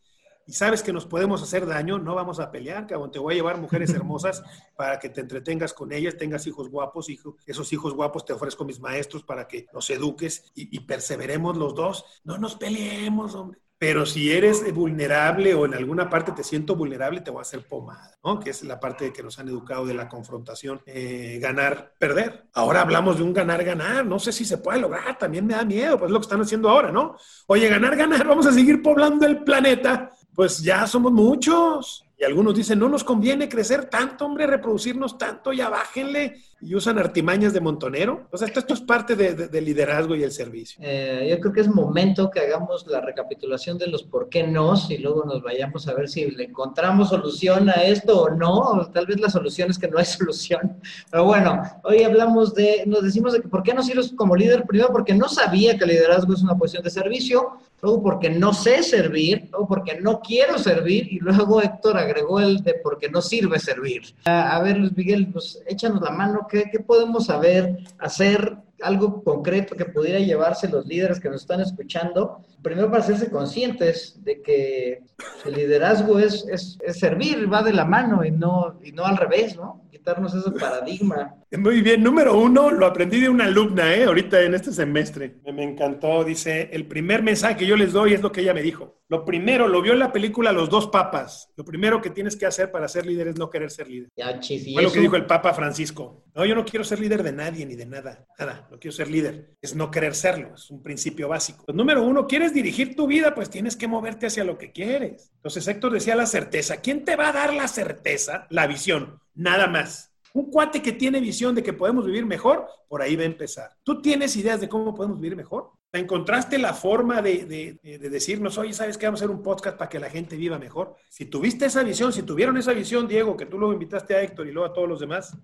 y 0.52 0.54
sabes 0.54 0.84
que 0.84 0.92
nos 0.92 1.06
podemos 1.06 1.42
hacer 1.42 1.66
daño, 1.66 1.98
no 1.98 2.14
vamos 2.14 2.42
a 2.42 2.52
pelear, 2.52 2.86
cabrón. 2.86 3.10
Te 3.10 3.20
voy 3.20 3.36
a 3.36 3.38
llevar 3.38 3.58
mujeres 3.58 3.94
hermosas 3.94 4.44
para 4.76 5.00
que 5.00 5.08
te 5.08 5.22
entretengas 5.22 5.72
con 5.72 5.94
ellas, 5.94 6.18
tengas 6.18 6.46
hijos 6.46 6.68
guapos, 6.68 7.08
hijo, 7.08 7.38
esos 7.46 7.72
hijos 7.72 7.94
guapos 7.94 8.26
te 8.26 8.34
ofrezco 8.34 8.66
mis 8.66 8.82
maestros 8.82 9.24
para 9.24 9.48
que 9.48 9.68
los 9.72 9.90
eduques 9.90 10.52
y, 10.54 10.78
perseveremos 10.82 11.56
los 11.56 11.74
dos. 11.74 12.04
No 12.26 12.38
nos 12.38 12.56
peleemos, 12.56 13.34
hombre. 13.34 13.62
pero 13.78 14.06
si 14.06 14.30
eres 14.30 14.74
vulnerable 14.74 15.54
o 15.54 15.66
en 15.66 15.74
alguna 15.74 16.10
parte 16.10 16.34
te 16.34 16.44
siento 16.44 16.76
vulnerable, 16.76 17.22
te 17.22 17.32
voy 17.32 17.40
a 17.40 17.44
hacer 17.44 17.66
pomada, 17.66 18.20
¿no? 18.22 18.42
Que 18.42 18.50
es 18.50 18.62
la 18.64 18.78
parte 18.78 19.14
que 19.14 19.24
nos 19.24 19.40
han 19.40 19.48
educado 19.48 19.86
de 19.86 19.94
la 19.94 20.10
confrontación, 20.10 20.82
eh, 20.86 21.40
ganar, 21.42 21.94
perder. 21.98 22.50
Ahora 22.54 22.82
hablamos 22.82 23.18
de 23.18 23.24
un 23.24 23.32
ganar, 23.32 23.64
ganar, 23.64 24.06
no 24.06 24.20
sé 24.20 24.34
si 24.34 24.44
se 24.44 24.58
puede 24.58 24.82
lograr, 24.82 25.18
también 25.18 25.48
me 25.48 25.54
da 25.54 25.64
miedo, 25.64 25.98
pues 25.98 26.10
es 26.10 26.14
lo 26.14 26.20
que 26.20 26.26
están 26.26 26.42
haciendo 26.42 26.70
ahora, 26.70 26.92
¿no? 26.92 27.16
Oye, 27.48 27.70
ganar, 27.70 27.96
ganar, 27.96 28.28
vamos 28.28 28.46
a 28.48 28.52
seguir 28.52 28.82
poblando 28.82 29.26
el 29.26 29.46
planeta, 29.46 30.12
pues 30.36 30.62
ya 30.62 30.88
somos 30.88 31.12
muchos. 31.12 32.06
Y 32.18 32.24
algunos 32.24 32.56
dicen, 32.56 32.80
no 32.80 32.88
nos 32.88 33.04
conviene 33.04 33.50
crecer 33.50 33.86
tanto, 33.86 34.26
hombre, 34.26 34.46
reproducirnos 34.46 35.18
tanto, 35.18 35.52
ya 35.54 35.70
bájenle. 35.70 36.40
Y 36.62 36.76
usan 36.76 37.00
artimañas 37.00 37.54
de 37.54 37.60
montonero. 37.60 38.28
O 38.32 38.38
sea, 38.38 38.48
esto, 38.48 38.74
es 38.74 38.82
parte 38.82 39.16
de, 39.16 39.62
liderazgo 39.62 40.16
y 40.16 40.24
el 40.24 40.32
servicio. 40.32 40.82
Eh, 40.84 41.28
yo 41.30 41.40
creo 41.40 41.54
que 41.54 41.62
es 41.62 41.68
momento 41.68 42.30
que 42.30 42.40
hagamos 42.40 42.86
la 42.88 43.02
recapitulación 43.02 43.78
de 43.78 43.88
los 43.88 44.04
por 44.04 44.30
qué 44.30 44.44
no 44.44 44.72
y 44.90 44.98
luego 44.98 45.26
nos 45.26 45.42
vayamos 45.42 45.88
a 45.88 45.94
ver 45.94 46.08
si 46.08 46.30
le 46.32 46.46
encontramos 46.46 47.10
solución 47.10 47.70
a 47.70 47.84
esto 47.84 48.22
o 48.22 48.30
no. 48.30 48.90
tal 48.94 49.06
vez 49.06 49.20
la 49.20 49.30
solución 49.30 49.70
es 49.70 49.78
que 49.78 49.88
no 49.88 49.98
hay 49.98 50.06
solución. 50.22 50.78
Pero 51.10 51.26
bueno, 51.26 51.62
hoy 51.84 52.04
hablamos 52.04 52.54
de, 52.54 52.84
nos 52.86 53.04
decimos 53.04 53.34
de 53.34 53.42
que 53.42 53.48
por 53.48 53.64
qué 53.64 53.74
no 53.74 53.84
sirves 53.84 54.14
como 54.16 54.36
líder. 54.36 54.66
Primero 54.66 54.92
porque 54.92 55.14
no 55.14 55.28
sabía 55.28 55.78
que 55.78 55.84
el 55.84 55.92
liderazgo 55.92 56.34
es 56.34 56.42
una 56.42 56.58
posición 56.58 56.84
de 56.84 56.90
servicio. 56.90 57.58
Luego 57.82 58.04
porque 58.04 58.30
no 58.30 58.54
sé 58.54 58.84
servir. 58.84 59.50
Luego 59.52 59.68
porque 59.68 60.00
no 60.00 60.20
quiero 60.20 60.58
servir. 60.58 61.12
Y 61.12 61.20
luego 61.20 61.62
Héctor 61.62 61.98
agregó 61.98 62.40
el 62.40 62.64
de 62.64 62.76
porque 62.76 63.10
no 63.10 63.22
sirve 63.22 63.60
servir. 63.60 64.04
A, 64.26 64.60
ver, 64.62 64.78
Luis 64.78 64.96
Miguel, 64.96 65.28
pues 65.32 65.62
échanos 65.66 66.02
la 66.02 66.12
mano, 66.12 66.48
¿qué, 66.52 66.66
qué 66.72 66.80
podemos 66.80 67.26
saber, 67.28 67.78
hacer 67.98 68.58
algo 68.82 69.24
concreto 69.24 69.76
que 69.76 69.86
pudiera 69.86 70.20
llevarse 70.20 70.68
los 70.68 70.86
líderes 70.86 71.20
que 71.20 71.30
nos 71.30 71.42
están 71.42 71.62
escuchando? 71.62 72.44
Primero 72.62 72.90
para 72.90 73.04
hacerse 73.04 73.30
conscientes 73.30 74.24
de 74.24 74.42
que 74.42 75.04
el 75.46 75.54
liderazgo 75.54 76.20
es, 76.20 76.46
es, 76.48 76.78
es 76.82 77.00
servir, 77.00 77.52
va 77.52 77.64
de 77.64 77.74
la 77.74 77.86
mano 77.86 78.24
y 78.24 78.32
no, 78.32 78.80
y 78.84 78.92
no 78.92 79.06
al 79.06 79.18
revés, 79.18 79.56
¿no? 79.56 79.82
quitarnos 80.02 80.34
ese 80.34 80.52
paradigma. 80.52 81.36
Muy 81.52 81.82
bien, 81.82 82.02
número 82.02 82.38
uno, 82.38 82.72
lo 82.72 82.86
aprendí 82.86 83.20
de 83.20 83.30
una 83.30 83.46
alumna, 83.46 83.94
¿eh? 83.94 84.06
ahorita 84.06 84.42
en 84.42 84.56
este 84.56 84.72
semestre. 84.72 85.36
Me 85.54 85.64
encantó, 85.64 86.24
dice, 86.24 86.70
el 86.72 86.88
primer 86.88 87.22
mensaje 87.22 87.58
que 87.58 87.68
yo 87.68 87.76
les 87.76 87.92
doy 87.92 88.14
es 88.14 88.22
lo 88.22 88.32
que 88.32 88.42
ella 88.42 88.54
me 88.54 88.62
dijo. 88.64 89.02
Lo 89.10 89.26
primero, 89.26 89.68
lo 89.68 89.82
vio 89.82 89.92
en 89.92 90.00
la 90.00 90.14
película 90.14 90.54
Los 90.54 90.70
dos 90.70 90.88
papas. 90.88 91.52
Lo 91.58 91.66
primero 91.66 92.02
que 92.02 92.10
tienes 92.10 92.38
que 92.38 92.46
hacer 92.46 92.72
para 92.72 92.88
ser 92.88 93.06
líder 93.06 93.28
es 93.28 93.38
no 93.38 93.50
querer 93.50 93.70
ser 93.70 93.90
líder. 93.90 94.10
Ya, 94.16 94.40
Fue 94.74 94.82
lo 94.82 94.92
que 94.92 95.02
dijo 95.02 95.18
el 95.18 95.26
Papa 95.26 95.54
Francisco. 95.54 96.24
No, 96.34 96.46
yo 96.46 96.56
no 96.56 96.64
quiero 96.64 96.86
ser 96.86 97.02
líder 97.02 97.22
de 97.22 97.34
nadie 97.34 97.66
ni 97.66 97.76
de 97.76 97.86
nada. 97.86 98.26
Nada, 98.40 98.70
no 98.72 98.80
quiero 98.80 98.96
ser 98.96 99.12
líder. 99.12 99.58
Es 99.62 99.76
no 99.76 99.92
querer 99.92 100.16
serlo, 100.16 100.56
es 100.56 100.72
un 100.72 100.82
principio 100.82 101.28
básico. 101.28 101.66
Pues, 101.66 101.76
número 101.76 102.02
uno, 102.04 102.26
¿quieres 102.26 102.51
dirigir 102.54 102.96
tu 102.96 103.08
vida? 103.08 103.34
Pues 103.34 103.50
tienes 103.50 103.76
que 103.76 103.88
moverte 103.88 104.28
hacia 104.28 104.44
lo 104.44 104.58
que 104.58 104.72
quieres. 104.72 105.32
Entonces 105.36 105.68
Héctor 105.68 105.94
decía 105.94 106.16
la 106.16 106.26
certeza. 106.26 106.78
¿Quién 106.78 107.06
te 107.06 107.16
va 107.16 107.30
a 107.30 107.34
dar 107.34 107.54
la 107.54 107.68
certeza? 107.68 108.48
La 108.50 108.68
visión 108.68 109.20
nada 109.34 109.68
más. 109.68 110.12
Un 110.34 110.50
cuate 110.50 110.82
que 110.82 110.94
tiene 110.94 111.20
visión 111.20 111.56
de 111.56 111.64
que 111.64 111.74
podemos 111.74 112.06
vivir 112.06 112.26
mejor, 112.26 112.66
por 112.88 113.02
ahí 113.02 113.16
va 113.16 113.24
a 113.24 113.26
empezar. 113.26 113.72
¿Tú 113.84 114.02
tienes 114.02 114.36
ideas 114.38 114.62
de 114.62 114.70
cómo 114.70 114.96
podemos 114.96 115.20
vivir 115.20 115.36
mejor? 115.36 115.72
¿Encontraste 115.94 116.58
la 116.58 116.74
forma 116.74 117.22
de, 117.22 117.78
decirnos, 117.84 118.58
oye, 118.58 118.72
¿sabes 118.72 118.98
qué? 118.98 119.08
Vamos 119.08 119.22
a 119.22 119.26
hacer 119.26 119.36
un 119.36 119.44
podcast 119.44 119.78
para 119.78 119.90
que 119.90 120.00
la 120.00 120.10
gente 120.10 120.38
viva 120.38 120.58
mejor. 120.58 120.96
Si 121.10 121.26
tuviste 121.26 121.66
esa 121.66 121.84
visión, 121.84 122.14
si 122.14 122.24
tuvieron 122.24 122.56
esa 122.56 122.72
visión, 122.72 123.10
Diego, 123.10 123.36
que 123.36 123.46
tú 123.46 123.60
luego 123.60 123.74
invitaste 123.74 124.16
a 124.16 124.22
Héctor 124.22 124.48
y 124.48 124.54
luego 124.54 124.70
a 124.70 124.74
todos 124.74 124.88
los 124.88 125.02
demás, 125.02 125.38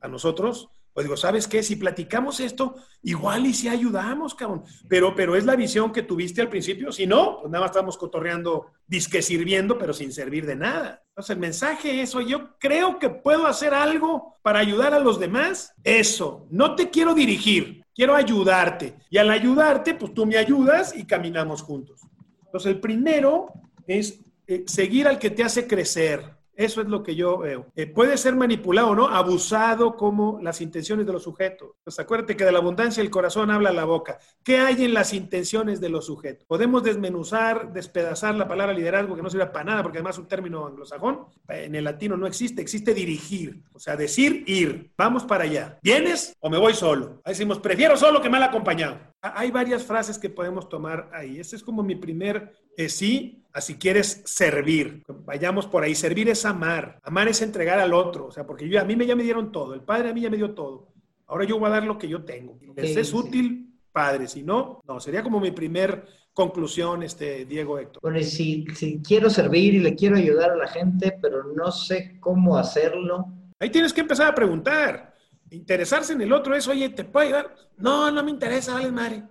a 0.00 0.08
nosotros, 0.08 0.68
pues 0.92 1.06
digo, 1.06 1.16
¿sabes 1.16 1.48
qué? 1.48 1.62
Si 1.62 1.76
platicamos 1.76 2.40
esto, 2.40 2.76
igual 3.02 3.46
y 3.46 3.54
si 3.54 3.68
ayudamos, 3.68 4.34
cabrón. 4.34 4.64
Pero, 4.88 5.14
pero 5.14 5.36
es 5.36 5.44
la 5.44 5.56
visión 5.56 5.90
que 5.90 6.02
tuviste 6.02 6.42
al 6.42 6.50
principio. 6.50 6.92
Si 6.92 7.06
no, 7.06 7.38
pues 7.40 7.50
nada 7.50 7.64
más 7.64 7.70
estamos 7.70 7.96
cotorreando, 7.96 8.66
disque 8.86 9.22
sirviendo, 9.22 9.78
pero 9.78 9.94
sin 9.94 10.12
servir 10.12 10.44
de 10.44 10.56
nada. 10.56 11.02
Entonces, 11.08 11.30
el 11.30 11.40
mensaje 11.40 12.02
es, 12.02 12.12
yo 12.26 12.58
creo 12.58 12.98
que 12.98 13.08
puedo 13.08 13.46
hacer 13.46 13.72
algo 13.72 14.36
para 14.42 14.58
ayudar 14.58 14.92
a 14.92 14.98
los 14.98 15.18
demás. 15.18 15.72
Eso, 15.82 16.46
no 16.50 16.74
te 16.74 16.90
quiero 16.90 17.14
dirigir, 17.14 17.84
quiero 17.94 18.14
ayudarte. 18.14 18.96
Y 19.08 19.16
al 19.16 19.30
ayudarte, 19.30 19.94
pues 19.94 20.12
tú 20.12 20.26
me 20.26 20.36
ayudas 20.36 20.94
y 20.94 21.06
caminamos 21.06 21.62
juntos. 21.62 22.00
Entonces, 22.44 22.72
el 22.72 22.80
primero 22.80 23.52
es 23.86 24.20
eh, 24.46 24.64
seguir 24.66 25.08
al 25.08 25.18
que 25.18 25.30
te 25.30 25.42
hace 25.42 25.66
crecer. 25.66 26.41
Eso 26.62 26.80
es 26.80 26.86
lo 26.86 27.02
que 27.02 27.16
yo 27.16 27.38
veo. 27.38 27.66
Eh, 27.74 27.88
puede 27.88 28.16
ser 28.16 28.36
manipulado, 28.36 28.94
¿no? 28.94 29.08
Abusado 29.08 29.96
como 29.96 30.38
las 30.40 30.60
intenciones 30.60 31.04
de 31.04 31.12
los 31.12 31.24
sujetos. 31.24 31.70
Pues 31.82 31.98
acuérdate 31.98 32.36
que 32.36 32.44
de 32.44 32.52
la 32.52 32.58
abundancia 32.58 33.00
el 33.00 33.10
corazón 33.10 33.50
habla 33.50 33.72
la 33.72 33.84
boca. 33.84 34.20
¿Qué 34.44 34.58
hay 34.58 34.84
en 34.84 34.94
las 34.94 35.12
intenciones 35.12 35.80
de 35.80 35.88
los 35.88 36.06
sujetos? 36.06 36.46
Podemos 36.46 36.84
desmenuzar, 36.84 37.72
despedazar 37.72 38.36
la 38.36 38.46
palabra 38.46 38.72
liderazgo, 38.72 39.16
que 39.16 39.22
no 39.22 39.30
sirve 39.30 39.46
para 39.46 39.64
nada, 39.64 39.82
porque 39.82 39.98
además 39.98 40.14
es 40.14 40.20
un 40.20 40.28
término 40.28 40.64
anglosajón. 40.64 41.26
En 41.48 41.74
el 41.74 41.82
latino 41.82 42.16
no 42.16 42.28
existe, 42.28 42.62
existe 42.62 42.94
dirigir. 42.94 43.64
O 43.72 43.80
sea, 43.80 43.96
decir, 43.96 44.44
ir. 44.46 44.92
Vamos 44.96 45.24
para 45.24 45.42
allá. 45.42 45.80
¿Vienes 45.82 46.36
o 46.38 46.48
me 46.48 46.58
voy 46.58 46.74
solo? 46.74 47.22
Ahí 47.24 47.32
decimos, 47.32 47.58
prefiero 47.58 47.96
solo 47.96 48.22
que 48.22 48.30
mal 48.30 48.44
acompañado. 48.44 49.11
Hay 49.22 49.50
varias 49.50 49.84
frases 49.84 50.18
que 50.18 50.28
podemos 50.28 50.68
tomar 50.68 51.08
ahí. 51.12 51.38
Ese 51.38 51.56
es 51.56 51.62
como 51.62 51.82
mi 51.82 51.94
primer 51.94 52.52
eh, 52.76 52.88
sí 52.88 53.42
Así 53.52 53.74
quieres 53.74 54.22
servir. 54.24 55.02
Vayamos 55.24 55.66
por 55.66 55.82
ahí. 55.82 55.94
Servir 55.94 56.28
es 56.28 56.44
amar. 56.46 56.98
Amar 57.02 57.28
es 57.28 57.42
entregar 57.42 57.78
al 57.78 57.92
otro. 57.92 58.26
O 58.26 58.32
sea, 58.32 58.46
porque 58.46 58.68
yo, 58.68 58.80
a 58.80 58.84
mí 58.84 58.96
me, 58.96 59.06
ya 59.06 59.14
me 59.14 59.22
dieron 59.22 59.52
todo. 59.52 59.74
El 59.74 59.82
Padre 59.82 60.10
a 60.10 60.14
mí 60.14 60.22
ya 60.22 60.30
me 60.30 60.38
dio 60.38 60.54
todo. 60.54 60.88
Ahora 61.26 61.44
yo 61.44 61.58
voy 61.58 61.68
a 61.68 61.72
dar 61.72 61.84
lo 61.84 61.98
que 61.98 62.08
yo 62.08 62.24
tengo. 62.24 62.58
Si 62.78 62.98
es 62.98 63.12
útil, 63.12 63.74
Padre. 63.92 64.26
Si 64.26 64.42
no, 64.42 64.80
no. 64.86 65.00
Sería 65.00 65.22
como 65.22 65.38
mi 65.38 65.50
primer 65.50 66.06
conclusión, 66.32 67.02
este, 67.02 67.44
Diego 67.44 67.78
Héctor. 67.78 68.00
Bueno, 68.00 68.20
si, 68.20 68.64
si 68.74 69.02
quiero 69.02 69.28
servir 69.28 69.74
y 69.74 69.80
le 69.80 69.94
quiero 69.94 70.16
ayudar 70.16 70.52
a 70.52 70.56
la 70.56 70.68
gente, 70.68 71.18
pero 71.20 71.44
no 71.54 71.70
sé 71.70 72.16
cómo 72.20 72.56
hacerlo. 72.56 73.26
Ahí 73.60 73.68
tienes 73.68 73.92
que 73.92 74.00
empezar 74.00 74.28
a 74.28 74.34
preguntar. 74.34 75.11
Interesarse 75.52 76.14
en 76.14 76.22
el 76.22 76.32
otro 76.32 76.54
es, 76.54 76.66
oye, 76.66 76.88
¿te 76.88 77.04
puedo 77.04 77.26
ayudar? 77.26 77.54
No, 77.76 78.10
no 78.10 78.24
me 78.24 78.30
interesa, 78.30 78.74
vale, 78.74 78.90
madre. 78.90 79.22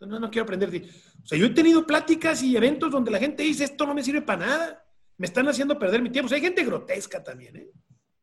No, 0.00 0.18
no 0.20 0.30
quiero 0.30 0.44
aprender. 0.44 0.68
O 1.22 1.26
sea, 1.26 1.38
yo 1.38 1.46
he 1.46 1.50
tenido 1.50 1.86
pláticas 1.86 2.42
y 2.42 2.56
eventos 2.56 2.90
donde 2.90 3.10
la 3.10 3.18
gente 3.18 3.42
dice, 3.42 3.64
esto 3.64 3.86
no 3.86 3.94
me 3.94 4.02
sirve 4.02 4.22
para 4.22 4.46
nada, 4.46 4.84
me 5.16 5.26
están 5.26 5.48
haciendo 5.48 5.78
perder 5.78 6.02
mi 6.02 6.10
tiempo. 6.10 6.26
O 6.26 6.28
sea, 6.28 6.36
hay 6.36 6.42
gente 6.42 6.64
grotesca 6.64 7.22
también, 7.22 7.56
¿eh? 7.56 7.70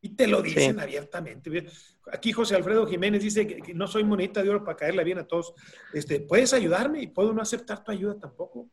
Y 0.00 0.10
te 0.10 0.28
lo 0.28 0.40
dicen 0.40 0.78
abiertamente. 0.78 1.66
Aquí 2.12 2.32
José 2.32 2.54
Alfredo 2.54 2.86
Jiménez 2.86 3.22
dice 3.22 3.46
que, 3.46 3.74
no 3.74 3.88
soy 3.88 4.04
monita 4.04 4.42
de 4.42 4.50
oro 4.50 4.64
para 4.64 4.76
caerle 4.76 5.02
bien 5.02 5.18
a 5.18 5.26
todos. 5.26 5.52
Este, 5.92 6.20
¿Puedes 6.20 6.52
ayudarme? 6.52 7.02
Y 7.02 7.08
puedo 7.08 7.32
no 7.32 7.42
aceptar 7.42 7.82
tu 7.82 7.90
ayuda 7.90 8.16
tampoco. 8.18 8.70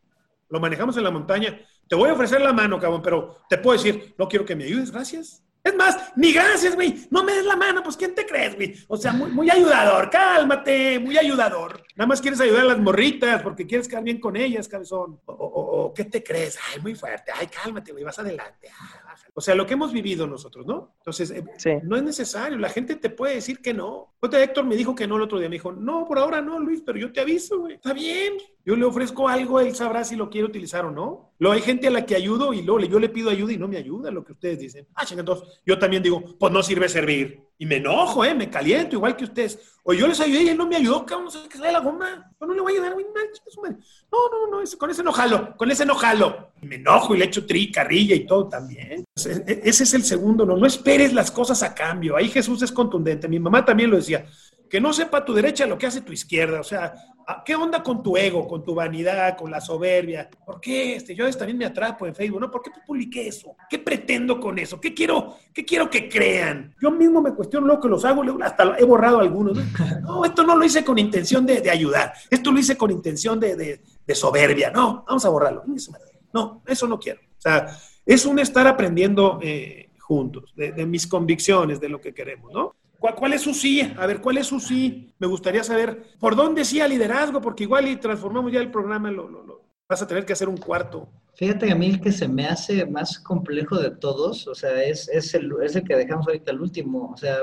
Lo 0.48 0.60
manejamos 0.60 0.96
en 0.96 1.02
la 1.02 1.10
montaña. 1.10 1.60
Te 1.88 1.96
voy 1.96 2.10
a 2.10 2.12
ofrecer 2.12 2.40
la 2.40 2.52
mano, 2.52 2.78
cabrón, 2.78 3.02
pero 3.02 3.38
te 3.48 3.58
puedo 3.58 3.76
decir, 3.76 4.14
no 4.16 4.28
quiero 4.28 4.44
que 4.44 4.54
me 4.54 4.64
ayudes, 4.64 4.92
gracias. 4.92 5.45
Es 5.66 5.74
más, 5.74 6.12
ni 6.14 6.32
gracias, 6.32 6.76
güey. 6.76 7.08
No 7.10 7.24
me 7.24 7.34
des 7.34 7.44
la 7.44 7.56
mano, 7.56 7.82
pues 7.82 7.96
¿quién 7.96 8.14
te 8.14 8.24
crees, 8.24 8.54
güey? 8.54 8.74
O 8.86 8.96
sea, 8.96 9.12
muy, 9.12 9.32
muy 9.32 9.50
ayudador, 9.50 10.08
cálmate, 10.10 11.00
muy 11.00 11.18
ayudador. 11.18 11.82
Nada 11.96 12.06
más 12.06 12.20
quieres 12.20 12.40
ayudar 12.40 12.60
a 12.62 12.66
las 12.66 12.78
morritas 12.78 13.42
porque 13.42 13.66
quieres 13.66 13.88
quedar 13.88 14.04
bien 14.04 14.20
con 14.20 14.36
ellas, 14.36 14.68
cabezón. 14.68 15.20
O, 15.24 15.32
o, 15.34 15.92
¿qué 15.92 16.04
te 16.04 16.22
crees? 16.22 16.56
Ay, 16.70 16.80
muy 16.80 16.94
fuerte. 16.94 17.32
Ay, 17.34 17.48
cálmate, 17.48 17.90
güey, 17.90 18.04
vas 18.04 18.18
adelante. 18.18 18.68
Ah, 18.78 19.16
o 19.34 19.40
sea, 19.40 19.54
lo 19.54 19.66
que 19.66 19.74
hemos 19.74 19.92
vivido 19.92 20.26
nosotros, 20.26 20.64
¿no? 20.66 20.94
Entonces, 20.98 21.30
eh, 21.30 21.80
no 21.82 21.96
es 21.96 22.02
necesario. 22.02 22.58
La 22.58 22.70
gente 22.70 22.94
te 22.94 23.10
puede 23.10 23.34
decir 23.34 23.60
que 23.60 23.74
no. 23.74 24.14
Otra 24.20 24.42
Héctor 24.42 24.64
me 24.64 24.76
dijo 24.76 24.94
que 24.94 25.06
no 25.06 25.16
el 25.16 25.22
otro 25.22 25.38
día. 25.38 25.48
Me 25.48 25.56
dijo, 25.56 25.72
no, 25.72 26.06
por 26.06 26.18
ahora 26.18 26.40
no, 26.40 26.58
Luis, 26.58 26.82
pero 26.86 26.98
yo 26.98 27.12
te 27.12 27.20
aviso, 27.20 27.58
güey. 27.58 27.74
Está 27.74 27.92
bien. 27.92 28.34
Yo 28.66 28.74
le 28.74 28.84
ofrezco 28.84 29.28
algo, 29.28 29.60
él 29.60 29.76
sabrá 29.76 30.02
si 30.02 30.16
lo 30.16 30.28
quiere 30.28 30.48
utilizar 30.48 30.84
o 30.84 30.90
no. 30.90 31.30
Luego 31.38 31.54
hay 31.54 31.62
gente 31.62 31.86
a 31.86 31.90
la 31.90 32.04
que 32.04 32.16
ayudo 32.16 32.52
y 32.52 32.62
luego 32.62 32.80
yo 32.80 32.98
le 32.98 33.08
pido 33.08 33.30
ayuda 33.30 33.52
y 33.52 33.58
no 33.58 33.68
me 33.68 33.76
ayuda, 33.76 34.10
lo 34.10 34.24
que 34.24 34.32
ustedes 34.32 34.58
dicen. 34.58 34.88
Ah, 34.96 35.04
entonces 35.08 35.60
yo 35.64 35.78
también 35.78 36.02
digo, 36.02 36.36
pues 36.36 36.52
no 36.52 36.64
sirve 36.64 36.88
servir. 36.88 37.44
Y 37.58 37.64
me 37.64 37.76
enojo, 37.76 38.24
¿eh? 38.24 38.34
Me 38.34 38.50
caliento, 38.50 38.96
igual 38.96 39.14
que 39.14 39.22
ustedes. 39.22 39.60
O 39.84 39.92
yo 39.92 40.08
les 40.08 40.18
ayudé 40.18 40.42
y 40.42 40.48
él 40.48 40.58
no 40.58 40.66
me 40.66 40.74
ayudó, 40.74 41.06
cabrón, 41.06 41.26
no 41.26 41.30
sé 41.30 41.48
qué 41.48 41.58
la 41.58 41.78
goma. 41.78 42.32
Yo 42.40 42.46
no 42.48 42.54
le 42.54 42.60
voy 42.60 42.72
a 42.72 42.74
ayudar, 42.74 42.94
güey, 42.94 43.06
no, 43.06 44.50
no, 44.50 44.60
no, 44.60 44.78
con 44.78 44.90
ese 44.90 45.02
no 45.04 45.12
jalo, 45.12 45.56
con 45.56 45.70
ese 45.70 45.86
no 45.86 45.94
jalo. 45.94 46.50
Y 46.60 46.66
me 46.66 46.74
enojo 46.74 47.14
y 47.14 47.18
le 47.18 47.26
echo 47.26 47.46
tri, 47.46 47.70
carrilla 47.70 48.16
y 48.16 48.26
todo 48.26 48.48
también. 48.48 49.04
E, 49.24 49.44
e, 49.46 49.60
ese 49.62 49.84
es 49.84 49.94
el 49.94 50.02
segundo, 50.02 50.44
no, 50.44 50.56
no 50.56 50.66
esperes 50.66 51.12
las 51.12 51.30
cosas 51.30 51.62
a 51.62 51.72
cambio. 51.72 52.16
Ahí 52.16 52.28
Jesús 52.28 52.60
es 52.62 52.72
contundente. 52.72 53.28
Mi 53.28 53.38
mamá 53.38 53.64
también 53.64 53.90
lo 53.90 53.96
decía 53.96 54.26
que 54.68 54.80
no 54.80 54.92
sepa 54.92 55.24
tu 55.24 55.32
derecha 55.32 55.66
lo 55.66 55.78
que 55.78 55.86
hace 55.86 56.00
tu 56.00 56.12
izquierda. 56.12 56.60
O 56.60 56.64
sea, 56.64 56.94
¿qué 57.44 57.54
onda 57.54 57.82
con 57.82 58.02
tu 58.02 58.16
ego, 58.16 58.46
con 58.46 58.64
tu 58.64 58.74
vanidad, 58.74 59.36
con 59.36 59.50
la 59.50 59.60
soberbia? 59.60 60.28
¿Por 60.44 60.60
qué? 60.60 60.96
Este, 60.96 61.14
yo 61.14 61.30
también 61.32 61.58
me 61.58 61.66
atrapo 61.66 62.06
en 62.06 62.14
Facebook, 62.14 62.40
¿no? 62.40 62.50
¿Por 62.50 62.62
qué 62.62 62.70
publiqué 62.86 63.28
eso? 63.28 63.56
¿Qué 63.68 63.78
pretendo 63.78 64.40
con 64.40 64.58
eso? 64.58 64.80
¿Qué 64.80 64.94
quiero, 64.94 65.36
qué 65.52 65.64
quiero 65.64 65.90
que 65.90 66.08
crean? 66.08 66.74
Yo 66.80 66.90
mismo 66.90 67.20
me 67.20 67.34
cuestiono 67.34 67.66
lo 67.66 67.80
que 67.80 67.88
los 67.88 68.04
hago, 68.04 68.22
hasta 68.42 68.76
he 68.78 68.84
borrado 68.84 69.20
algunos. 69.20 69.58
No, 70.02 70.24
esto 70.24 70.44
no 70.44 70.56
lo 70.56 70.64
hice 70.64 70.84
con 70.84 70.98
intención 70.98 71.44
de, 71.46 71.68
ayudar, 71.70 72.12
esto 72.30 72.52
lo 72.52 72.60
hice 72.60 72.76
con 72.76 72.90
intención 72.90 73.40
de, 73.40 73.80
soberbia. 74.14 74.70
No, 74.70 75.04
vamos 75.06 75.24
a 75.24 75.28
borrarlo. 75.28 75.64
No, 76.32 76.62
eso 76.66 76.86
no 76.86 76.98
quiero. 76.98 77.20
O 77.20 77.40
sea, 77.40 77.66
es 78.04 78.24
un 78.24 78.38
estar 78.38 78.66
aprendiendo 78.66 79.40
eh, 79.42 79.90
juntos, 79.98 80.52
de, 80.54 80.72
de 80.72 80.86
mis 80.86 81.06
convicciones, 81.06 81.80
de 81.80 81.88
lo 81.88 82.00
que 82.00 82.14
queremos, 82.14 82.52
¿no? 82.52 82.76
¿Cuál, 82.98 83.32
es 83.32 83.42
su 83.42 83.54
sí? 83.54 83.92
A 83.96 84.06
ver, 84.06 84.20
¿cuál 84.20 84.38
es 84.38 84.46
su 84.46 84.60
sí? 84.60 85.14
Me 85.18 85.26
gustaría 85.26 85.62
saber 85.62 86.02
por 86.18 86.34
dónde 86.34 86.64
sí 86.64 86.80
al 86.80 86.90
liderazgo, 86.90 87.40
porque 87.40 87.64
igual 87.64 87.88
y 87.88 87.96
transformamos 87.96 88.52
ya 88.52 88.60
el 88.60 88.70
programa, 88.70 89.10
lo, 89.10 89.62
vas 89.88 90.02
a 90.02 90.06
tener 90.06 90.24
que 90.24 90.32
hacer 90.32 90.48
un 90.48 90.56
cuarto. 90.56 91.08
Fíjate 91.34 91.70
a 91.70 91.74
mí 91.74 91.86
el 91.86 92.00
que 92.00 92.12
se 92.12 92.26
me 92.26 92.46
hace 92.46 92.86
más 92.86 93.18
complejo 93.18 93.78
de 93.78 93.90
todos, 93.90 94.48
o 94.48 94.54
sea, 94.54 94.82
es, 94.82 95.08
es, 95.08 95.34
el, 95.34 95.52
es 95.62 95.76
el 95.76 95.84
que 95.84 95.96
dejamos 95.96 96.26
ahorita 96.26 96.50
el 96.50 96.60
último, 96.60 97.10
o 97.12 97.16
sea, 97.16 97.36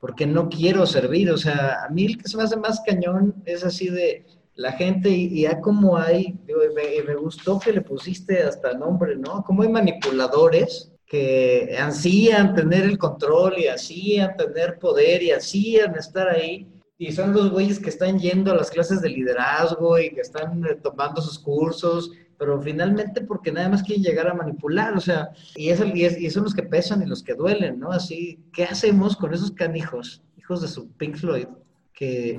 porque 0.00 0.26
no 0.26 0.48
quiero 0.48 0.86
servir, 0.86 1.30
o 1.30 1.36
sea, 1.36 1.84
a 1.84 1.90
mí 1.90 2.06
el 2.06 2.18
que 2.18 2.28
se 2.28 2.36
me 2.36 2.44
hace 2.44 2.56
más 2.56 2.80
cañón 2.80 3.34
es 3.44 3.62
así 3.62 3.90
de 3.90 4.24
la 4.54 4.72
gente 4.72 5.10
y, 5.10 5.42
ya 5.42 5.60
como 5.60 5.98
hay, 5.98 6.38
me, 6.46 7.02
me, 7.06 7.14
gustó 7.14 7.58
que 7.58 7.72
le 7.72 7.82
pusiste 7.82 8.42
hasta 8.42 8.72
nombre, 8.72 9.16
¿no? 9.16 9.44
Como 9.44 9.62
hay 9.62 9.68
manipuladores 9.68 10.90
que 11.06 11.76
ansían 11.78 12.54
tener 12.54 12.84
el 12.84 12.98
control 12.98 13.58
y 13.58 13.68
ansían 13.68 14.36
tener 14.36 14.78
poder 14.78 15.22
y 15.22 15.30
ansían 15.30 15.94
estar 15.94 16.28
ahí 16.28 16.66
y 16.98 17.12
son 17.12 17.32
los 17.32 17.50
güeyes 17.50 17.78
que 17.78 17.90
están 17.90 18.18
yendo 18.18 18.50
a 18.50 18.56
las 18.56 18.70
clases 18.70 19.02
de 19.02 19.10
liderazgo 19.10 19.98
y 19.98 20.10
que 20.10 20.22
están 20.22 20.64
eh, 20.64 20.76
tomando 20.82 21.20
sus 21.20 21.38
cursos, 21.38 22.10
pero 22.38 22.60
finalmente 22.60 23.20
porque 23.20 23.52
nada 23.52 23.68
más 23.68 23.82
quieren 23.82 24.02
llegar 24.02 24.28
a 24.28 24.34
manipular, 24.34 24.96
o 24.96 25.00
sea, 25.00 25.30
y, 25.54 25.68
es, 25.68 25.80
y, 26.18 26.30
son 26.30 26.44
los 26.44 26.54
que 26.54 26.62
pesan 26.62 27.02
y 27.02 27.06
los 27.06 27.22
que 27.22 27.34
duelen, 27.34 27.78
¿no? 27.78 27.92
Así, 27.92 28.40
¿qué 28.52 28.64
hacemos 28.64 29.16
con 29.16 29.34
esos 29.34 29.50
canijos, 29.52 30.22
hijos 30.36 30.62
de 30.62 30.68
su 30.68 30.90
Pink 30.92 31.16
Floyd, 31.16 31.48
que, 31.96 32.38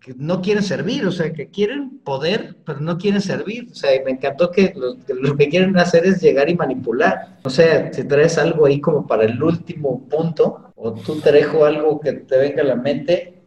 que, 0.00 0.14
no 0.16 0.42
quieren 0.42 0.62
servir, 0.62 1.06
o 1.06 1.12
sea, 1.12 1.32
que 1.32 1.48
quieren 1.48 2.00
poder, 2.00 2.56
pero 2.66 2.80
no 2.80 2.98
quieren 2.98 3.22
servir? 3.22 3.68
O 3.70 3.74
sea, 3.74 3.94
y 3.94 4.04
me 4.04 4.10
encantó 4.10 4.50
que 4.50 4.74
lo, 4.76 4.98
que 5.06 5.14
lo 5.14 5.36
que 5.36 5.48
quieren 5.48 5.78
hacer 5.78 6.04
es 6.04 6.20
llegar 6.20 6.50
y 6.50 6.56
manipular. 6.56 7.38
O 7.44 7.50
sea, 7.50 7.90
si 7.92 8.04
traes 8.04 8.36
algo 8.36 8.66
ahí 8.66 8.80
como 8.80 9.06
para 9.06 9.24
el 9.24 9.42
último 9.42 10.06
punto, 10.08 10.72
o 10.74 10.92
tú 10.92 11.20
te 11.20 11.32
dejo 11.32 11.64
algo 11.64 12.00
que 12.00 12.12
te 12.12 12.36
venga 12.36 12.62
a 12.62 12.66
la 12.66 12.76
mente, 12.76 13.40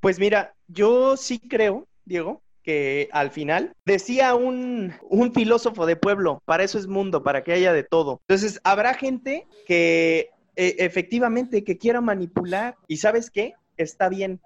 pues 0.00 0.18
mira, 0.20 0.54
yo 0.68 1.16
sí 1.16 1.38
creo, 1.40 1.88
Diego, 2.04 2.42
que 2.62 3.08
al 3.12 3.30
final 3.30 3.72
decía 3.84 4.34
un, 4.34 4.94
filósofo 5.34 5.86
de 5.86 5.96
pueblo, 5.96 6.42
para 6.44 6.64
eso 6.64 6.78
es 6.78 6.86
mundo, 6.86 7.22
para 7.22 7.42
que 7.42 7.52
haya 7.52 7.72
de 7.72 7.82
todo. 7.82 8.20
Entonces, 8.28 8.60
habrá 8.62 8.94
gente 8.94 9.46
que 9.66 10.30
e, 10.54 10.76
efectivamente 10.78 11.64
que 11.64 11.78
quiera 11.78 12.00
manipular 12.00 12.76
y 12.86 12.98
sabes 12.98 13.30
qué, 13.30 13.54
está 13.76 14.08
bien. 14.08 14.40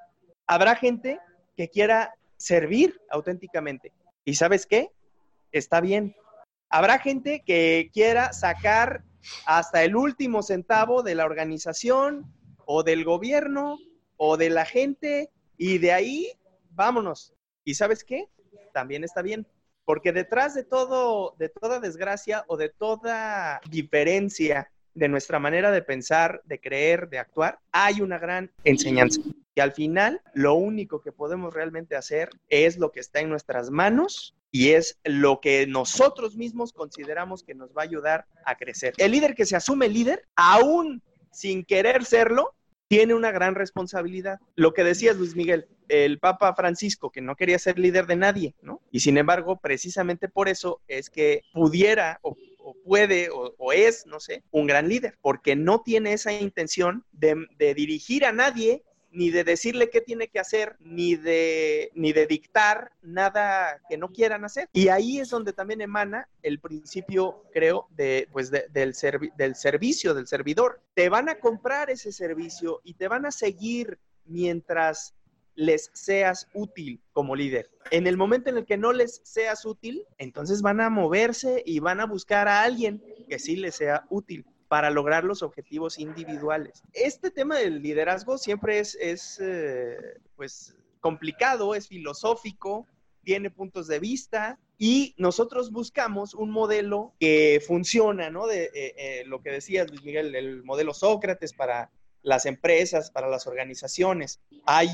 Habrá 0.47 0.77
gente 0.77 1.19
que 1.57 1.69
quiera 1.69 2.15
servir 2.37 3.01
auténticamente 3.11 3.93
y 4.25 4.35
sabes 4.35 4.67
qué, 4.67 4.91
está 5.53 5.81
bien. 5.81 6.15
Habrá 6.69 6.99
gente 6.99 7.43
que 7.45 7.91
quiera 7.93 8.33
sacar 8.33 9.05
hasta 9.47 9.85
el 9.85 9.95
último 9.97 10.43
centavo 10.43 11.03
de 11.03 11.15
la 11.15 11.25
organización 11.25 12.33
o 12.65 12.83
del 12.83 13.05
gobierno 13.05 13.79
o 14.17 14.37
de 14.37 14.51
la 14.51 14.65
gente 14.65 15.31
y 15.57 15.79
de 15.79 15.93
ahí, 15.93 16.33
vámonos. 16.71 17.35
¿Y 17.65 17.75
sabes 17.75 18.05
qué? 18.05 18.29
También 18.73 19.05
está 19.05 19.23
bien. 19.23 19.47
Porque 19.85 20.13
detrás 20.13 20.55
de 20.55 20.65
todo, 20.65 21.35
de 21.39 21.49
toda 21.49 21.81
desgracia 21.81 22.45
o 22.47 22.57
de 22.57 22.69
toda 22.69 23.61
diferencia 23.69 24.71
de 24.95 25.09
nuestra 25.09 25.39
manera 25.39 25.71
de 25.71 25.83
pensar, 25.83 26.43
de 26.45 26.61
creer, 26.61 27.09
de 27.09 27.19
actuar, 27.19 27.59
hay 27.73 28.01
una 28.01 28.19
gran 28.19 28.51
enseñanza. 28.65 29.21
Y 29.55 29.61
al 29.61 29.73
final, 29.73 30.21
lo 30.35 30.55
único 30.55 31.01
que 31.01 31.13
podemos 31.13 31.53
realmente 31.53 31.97
hacer 31.97 32.31
es 32.49 32.79
lo 32.79 32.91
que 32.91 33.01
está 33.01 33.21
en 33.21 33.29
nuestras 33.29 33.71
manos 33.71 34.35
y 34.51 34.71
es 34.71 34.99
lo 35.05 35.41
que 35.41 35.67
nosotros 35.67 36.37
mismos 36.37 36.73
consideramos 36.73 37.43
que 37.43 37.55
nos 37.55 37.71
va 37.71 37.83
a 37.83 37.85
ayudar 37.85 38.27
a 38.45 38.57
crecer. 38.57 38.95
El 38.99 39.13
líder 39.13 39.35
que 39.35 39.47
se 39.47 39.57
asume 39.57 39.89
líder, 39.89 40.27
aún 40.37 41.03
sin 41.31 41.65
querer 41.65 42.05
serlo, 42.05 42.55
tiene 42.89 43.15
una 43.15 43.31
gran 43.31 43.55
responsabilidad. 43.55 44.39
Lo 44.55 44.75
que 44.75 44.85
decías, 44.85 45.17
Luis 45.17 45.35
Miguel, 45.35 45.67
el 45.89 46.19
Papa 46.19 46.55
Francisco, 46.55 47.11
que 47.11 47.23
no 47.23 47.37
quería 47.37 47.59
ser 47.59 47.79
líder 47.79 48.07
de 48.07 48.17
nadie, 48.17 48.55
¿no? 48.61 48.83
Y 48.91 49.01
sin 49.01 49.17
embargo, 49.17 49.59
precisamente 49.59 50.29
por 50.29 50.51
eso 50.51 50.83
es 50.89 51.09
que 51.09 51.43
pudiera 51.55 52.21
puede 52.85 53.29
o, 53.31 53.73
es, 53.73 54.07
no 54.07 54.21
sé, 54.21 54.43
un 54.51 54.67
gran 54.67 54.89
líder, 54.89 55.19
porque 55.21 55.57
no 55.57 55.83
tiene 55.83 56.13
esa 56.13 56.33
intención 56.33 57.05
de, 57.13 57.47
dirigir 57.59 58.25
a 58.25 58.33
nadie 58.33 58.83
ni 59.11 59.31
de 59.31 59.45
decirle 59.45 59.91
qué 59.91 60.01
tiene 60.01 60.29
que 60.29 60.39
hacer, 60.39 60.77
ni 60.81 61.17
de, 61.17 61.91
ni 61.95 62.15
de 62.15 62.27
dictar 62.27 62.93
nada 63.03 63.83
que 63.89 63.99
no 63.99 64.09
quieran 64.09 64.45
hacer. 64.47 64.71
Y 64.73 64.89
ahí 64.89 65.21
es 65.21 65.29
donde 65.29 65.53
también 65.53 65.83
emana 65.83 66.31
el 66.43 66.59
principio, 66.61 67.45
creo, 67.53 67.89
de, 67.91 68.27
pues 68.33 68.51
del, 68.51 68.71
del 68.73 69.55
servicio, 69.55 70.15
del 70.15 70.27
servidor. 70.27 70.81
Te 70.95 71.11
van 71.11 71.29
a 71.29 71.41
comprar 71.41 71.91
ese 71.91 72.11
servicio 72.11 72.81
y 72.85 72.95
te 72.95 73.07
van 73.07 73.27
a 73.27 73.33
seguir 73.33 73.99
mientras 74.25 75.15
les 75.55 75.91
seas 75.93 76.49
útil 76.55 77.01
como 77.13 77.37
líder. 77.37 77.71
En 77.91 78.07
el 78.07 78.17
momento 78.17 78.51
en 78.51 78.59
el 78.59 78.65
que 78.65 78.77
no 78.77 78.93
les 78.93 79.21
seas 79.25 79.65
útil, 79.65 80.05
entonces 80.19 80.63
van 80.63 80.81
a 80.81 80.91
moverse 80.91 81.63
y 81.67 81.79
van 81.81 82.01
a 82.01 82.07
buscar 82.07 82.49
a 82.49 82.63
alguien 82.63 83.03
que 83.29 83.39
sí 83.39 83.57
les 83.57 83.77
sea 83.77 84.07
útil 84.09 84.45
para 84.69 84.91
lograr 84.91 85.25
los 85.25 85.43
objetivos 85.43 85.99
individuales. 85.99 86.83
Este 86.95 87.31
tema 87.31 87.59
del 87.59 87.83
liderazgo 87.83 88.39
siempre 88.39 88.79
es, 88.79 88.95
es 88.95 89.39
eh, 89.43 89.97
pues, 90.35 90.75
complicado, 91.01 91.75
es 91.75 91.89
filosófico, 91.89 92.87
tiene 93.23 93.51
puntos 93.51 93.87
de 93.87 93.99
vista 93.99 94.59
y 94.79 95.15
nosotros 95.19 95.71
buscamos 95.71 96.35
un 96.35 96.51
modelo 96.51 97.13
que 97.21 97.63
funciona, 97.67 98.31
¿no? 98.31 98.47
De 98.47 98.65
eh, 98.75 98.95
eh, 98.97 99.25
lo 99.27 99.43
que 99.43 99.51
decías, 99.51 99.91
Luis 99.91 100.03
Miguel, 100.03 100.35
el 100.35 100.63
modelo 100.65 100.95
Sócrates 100.95 101.53
para 101.53 101.91
las 102.23 102.47
empresas, 102.47 103.11
para 103.11 103.29
las 103.29 103.47
organizaciones. 103.47 104.41
Hay, 104.65 104.89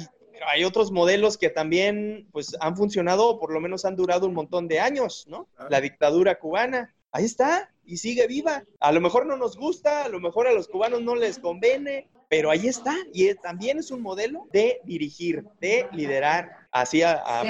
hay 0.46 0.64
otros 0.64 0.92
modelos 0.92 1.36
que 1.36 1.50
también 1.50 2.28
pues, 2.32 2.56
han 2.60 2.76
funcionado 2.76 3.28
o 3.28 3.38
por 3.38 3.52
lo 3.52 3.60
menos 3.60 3.84
han 3.84 3.96
durado 3.96 4.26
un 4.26 4.34
montón 4.34 4.68
de 4.68 4.80
años, 4.80 5.26
¿no? 5.28 5.48
La 5.68 5.80
dictadura 5.80 6.38
cubana, 6.38 6.94
ahí 7.12 7.24
está, 7.24 7.70
y 7.84 7.96
sigue 7.96 8.26
viva. 8.26 8.64
A 8.80 8.92
lo 8.92 9.00
mejor 9.00 9.26
no 9.26 9.36
nos 9.36 9.56
gusta, 9.56 10.04
a 10.04 10.08
lo 10.08 10.20
mejor 10.20 10.46
a 10.46 10.52
los 10.52 10.68
cubanos 10.68 11.02
no 11.02 11.14
les 11.14 11.38
conviene, 11.38 12.08
pero 12.28 12.50
ahí 12.50 12.68
está. 12.68 12.94
Y 13.12 13.34
también 13.34 13.78
es 13.78 13.90
un 13.90 14.02
modelo 14.02 14.46
de 14.52 14.80
dirigir, 14.84 15.44
de 15.60 15.88
liderar 15.92 16.68
hacia... 16.72 17.22
A 17.24 17.42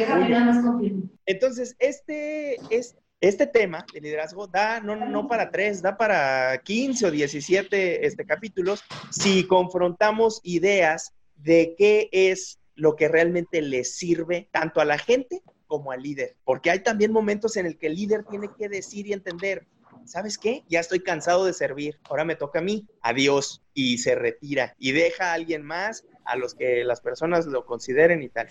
Entonces, 1.26 1.76
este, 1.78 2.56
este, 2.70 2.98
este 3.20 3.46
tema 3.46 3.84
de 3.92 4.00
liderazgo 4.00 4.46
da 4.46 4.80
no, 4.80 4.94
no 4.94 5.26
para 5.26 5.50
tres, 5.50 5.82
da 5.82 5.96
para 5.96 6.58
15 6.62 7.06
o 7.06 7.10
17 7.10 8.06
este, 8.06 8.24
capítulos 8.24 8.82
si 9.10 9.44
confrontamos 9.44 10.40
ideas 10.44 11.12
de 11.36 11.74
qué 11.76 12.08
es 12.12 12.58
lo 12.78 12.96
que 12.96 13.08
realmente 13.08 13.60
le 13.60 13.84
sirve 13.84 14.48
tanto 14.52 14.80
a 14.80 14.84
la 14.84 14.98
gente 14.98 15.42
como 15.66 15.90
al 15.92 16.02
líder. 16.02 16.36
Porque 16.44 16.70
hay 16.70 16.82
también 16.82 17.12
momentos 17.12 17.56
en 17.56 17.66
el 17.66 17.76
que 17.76 17.88
el 17.88 17.96
líder 17.96 18.24
tiene 18.24 18.48
que 18.56 18.68
decir 18.68 19.06
y 19.06 19.12
entender, 19.12 19.66
¿sabes 20.04 20.38
qué? 20.38 20.64
Ya 20.68 20.80
estoy 20.80 21.00
cansado 21.00 21.44
de 21.44 21.52
servir, 21.52 21.98
ahora 22.08 22.24
me 22.24 22.36
toca 22.36 22.60
a 22.60 22.62
mí, 22.62 22.86
adiós, 23.02 23.62
y 23.74 23.98
se 23.98 24.14
retira 24.14 24.74
y 24.78 24.92
deja 24.92 25.30
a 25.30 25.34
alguien 25.34 25.62
más, 25.62 26.04
a 26.24 26.36
los 26.36 26.54
que 26.54 26.84
las 26.84 27.00
personas 27.00 27.46
lo 27.46 27.66
consideren 27.66 28.22
y 28.22 28.28
tal. 28.28 28.46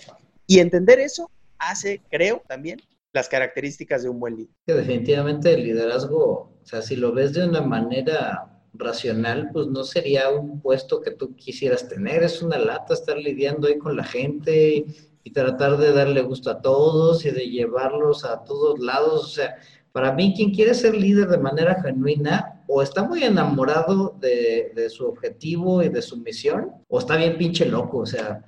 Y 0.45 0.59
entender 0.59 0.99
eso 0.99 1.31
hace, 1.57 2.01
creo, 2.09 2.43
también 2.47 2.81
las 3.13 3.29
características 3.29 4.03
de 4.03 4.09
un 4.09 4.19
buen 4.19 4.35
líder. 4.35 4.53
Definitivamente 4.67 5.53
el 5.53 5.63
liderazgo, 5.63 6.59
o 6.61 6.65
sea, 6.65 6.81
si 6.81 6.97
lo 6.97 7.13
ves 7.13 7.33
de 7.33 7.47
una 7.47 7.61
manera 7.61 8.56
racional, 8.77 9.49
pues 9.53 9.67
no 9.67 9.83
sería 9.83 10.29
un 10.29 10.61
puesto 10.61 11.01
que 11.01 11.11
tú 11.11 11.35
quisieras 11.35 11.87
tener, 11.87 12.23
es 12.23 12.41
una 12.41 12.57
lata 12.57 12.93
estar 12.93 13.17
lidiando 13.17 13.67
ahí 13.67 13.77
con 13.77 13.95
la 13.95 14.03
gente 14.03 14.85
y 15.23 15.31
tratar 15.31 15.77
de 15.77 15.91
darle 15.91 16.21
gusto 16.21 16.49
a 16.49 16.61
todos 16.61 17.25
y 17.25 17.31
de 17.31 17.49
llevarlos 17.49 18.23
a 18.23 18.43
todos 18.43 18.79
lados, 18.79 19.23
o 19.23 19.27
sea, 19.27 19.55
para 19.97 20.13
mí, 20.13 20.31
quien 20.35 20.51
quiere 20.51 20.75
ser 20.75 20.95
líder 20.95 21.27
de 21.27 21.39
manera 21.39 21.81
genuina, 21.81 22.61
o 22.67 22.83
está 22.83 23.03
muy 23.03 23.23
enamorado 23.23 24.15
de, 24.19 24.87
su 24.91 25.07
objetivo 25.07 25.81
y 25.81 25.89
de 25.89 26.03
su 26.03 26.17
misión, 26.17 26.71
o 26.87 26.99
está 26.99 27.15
bien 27.15 27.35
pinche 27.35 27.65
loco, 27.65 27.97
o 27.97 28.05
sea, 28.05 28.45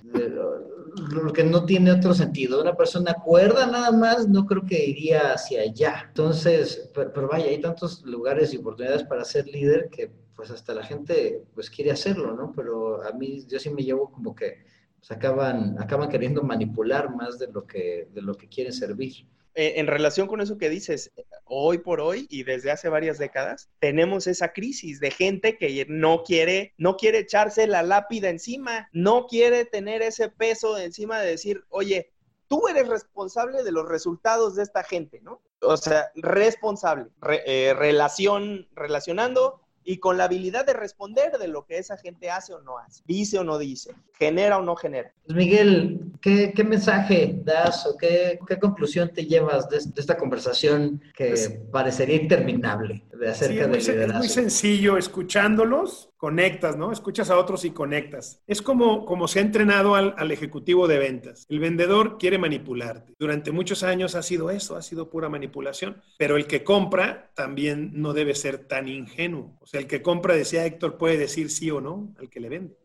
lo 1.11 1.33
que 1.33 1.43
no 1.43 1.65
tiene 1.65 1.91
otro 1.91 2.13
sentido. 2.13 2.61
Una 2.61 2.75
persona 2.75 3.15
cuerda 3.15 3.65
nada 3.65 3.91
más, 3.91 4.27
no 4.27 4.45
creo 4.45 4.63
que 4.63 4.85
iría 4.85 5.33
hacia 5.33 5.61
allá. 5.61 6.05
Entonces, 6.09 6.91
pero, 6.93 7.27
vaya, 7.27 7.45
hay 7.45 7.59
tantos 7.59 8.03
lugares 8.03 8.53
y 8.53 8.57
oportunidades 8.57 9.03
para 9.05 9.25
ser 9.25 9.47
líder 9.47 9.89
que 9.89 10.11
pues 10.39 10.51
hasta 10.51 10.73
la 10.73 10.85
gente 10.85 11.43
pues 11.53 11.69
quiere 11.69 11.91
hacerlo, 11.91 12.33
¿no? 12.33 12.53
Pero 12.55 13.03
a 13.03 13.11
mí 13.11 13.45
yo 13.45 13.59
sí 13.59 13.69
me 13.69 13.83
llevo 13.83 14.09
como 14.09 14.33
que 14.33 14.63
pues, 14.97 15.11
acaban, 15.11 15.75
acaban 15.77 16.07
queriendo 16.07 16.43
manipular 16.43 17.13
más 17.13 17.37
de 17.37 17.47
lo 17.47 17.67
que, 17.67 18.07
de 18.13 18.21
lo 18.21 18.35
que 18.35 18.47
quieren 18.47 18.71
servir. 18.71 19.27
Eh, 19.53 19.73
en 19.75 19.87
relación 19.87 20.27
con 20.27 20.39
eso 20.39 20.57
que 20.57 20.69
dices, 20.69 21.11
hoy 21.43 21.79
por 21.79 21.99
hoy 21.99 22.25
y 22.29 22.43
desde 22.43 22.71
hace 22.71 22.87
varias 22.87 23.17
décadas, 23.17 23.69
tenemos 23.79 24.27
esa 24.27 24.53
crisis 24.53 25.01
de 25.01 25.11
gente 25.11 25.57
que 25.57 25.85
no 25.89 26.23
quiere, 26.23 26.73
no 26.77 26.95
quiere 26.95 27.19
echarse 27.19 27.67
la 27.67 27.83
lápida 27.83 28.29
encima, 28.29 28.87
no 28.93 29.27
quiere 29.27 29.65
tener 29.65 30.01
ese 30.01 30.29
peso 30.29 30.77
encima 30.77 31.19
de 31.19 31.31
decir, 31.31 31.65
oye, 31.67 32.13
tú 32.47 32.69
eres 32.69 32.87
responsable 32.87 33.61
de 33.61 33.73
los 33.73 33.89
resultados 33.89 34.55
de 34.55 34.63
esta 34.63 34.85
gente, 34.85 35.19
¿no? 35.19 35.41
O 35.61 35.75
sea, 35.75 36.09
responsable, 36.15 37.07
eh, 37.45 37.73
relación, 37.77 38.69
relacionando 38.73 39.65
y 39.89 39.97
con 39.97 40.19
la 40.19 40.25
habilidad 40.25 40.67
de 40.67 40.73
responder 40.73 41.39
de 41.39 41.47
lo 41.47 41.65
que 41.65 41.79
esa 41.79 41.97
gente 41.97 42.29
hace 42.29 42.53
o 42.53 42.61
no 42.61 42.77
hace, 42.77 43.01
dice 43.07 43.39
o 43.39 43.43
no 43.43 43.57
dice, 43.57 43.95
genera 44.19 44.59
o 44.59 44.61
no 44.61 44.75
genera. 44.75 45.11
Pues 45.25 45.35
Miguel, 45.35 46.11
¿qué, 46.21 46.53
mensaje 46.63 47.41
das 47.43 47.87
o 47.87 47.97
qué, 47.97 48.37
conclusión 48.61 49.11
te 49.11 49.25
llevas 49.25 49.67
de, 49.67 49.77
esta 49.77 50.15
conversación 50.15 51.01
que 51.15 51.29
pues 51.29 51.59
parecería 51.71 52.17
interminable 52.17 53.03
de 53.19 53.29
acerca 53.29 53.67
del 53.67 53.79
liderazgo? 53.79 54.11
Es 54.11 54.17
muy 54.19 54.29
sencillo, 54.29 54.95
escuchándolos, 54.95 56.08
conectas, 56.19 56.75
¿no? 56.75 56.91
Escuchas 56.91 57.29
a 57.29 57.37
otros 57.37 57.63
y 57.63 57.71
conectas. 57.71 58.43
Es 58.45 58.61
como, 58.61 59.05
como 59.05 59.29
se 59.29 59.39
ha 59.39 59.41
entrenado 59.41 59.95
al, 59.95 60.13
al 60.17 60.31
ejecutivo 60.31 60.85
de 60.85 60.99
ventas. 60.99 61.45
El 61.47 61.59
vendedor 61.59 62.17
quiere 62.17 62.37
manipularte. 62.37 63.13
Durante 63.17 63.53
muchos 63.53 63.83
años 63.83 64.15
ha 64.15 64.21
sido 64.21 64.51
eso, 64.51 64.75
ha 64.75 64.81
sido 64.81 65.09
pura 65.09 65.29
manipulación. 65.29 66.01
Pero 66.17 66.35
el 66.35 66.45
que 66.45 66.65
compra 66.65 67.31
también 67.35 67.91
no 67.93 68.11
debe 68.11 68.35
ser 68.35 68.67
tan 68.67 68.89
ingenuo. 68.89 69.57
O 69.61 69.65
sea, 69.65 69.79
el 69.79 69.87
que 69.87 70.01
compra, 70.01 70.35
decía 70.35 70.65
Héctor, 70.65 70.97
puede 70.97 71.17
decir 71.17 71.49
sí 71.49 71.71
o 71.71 71.79
no 71.79 72.13
al 72.19 72.29
que 72.29 72.41
le 72.41 72.49
vende. 72.49 72.75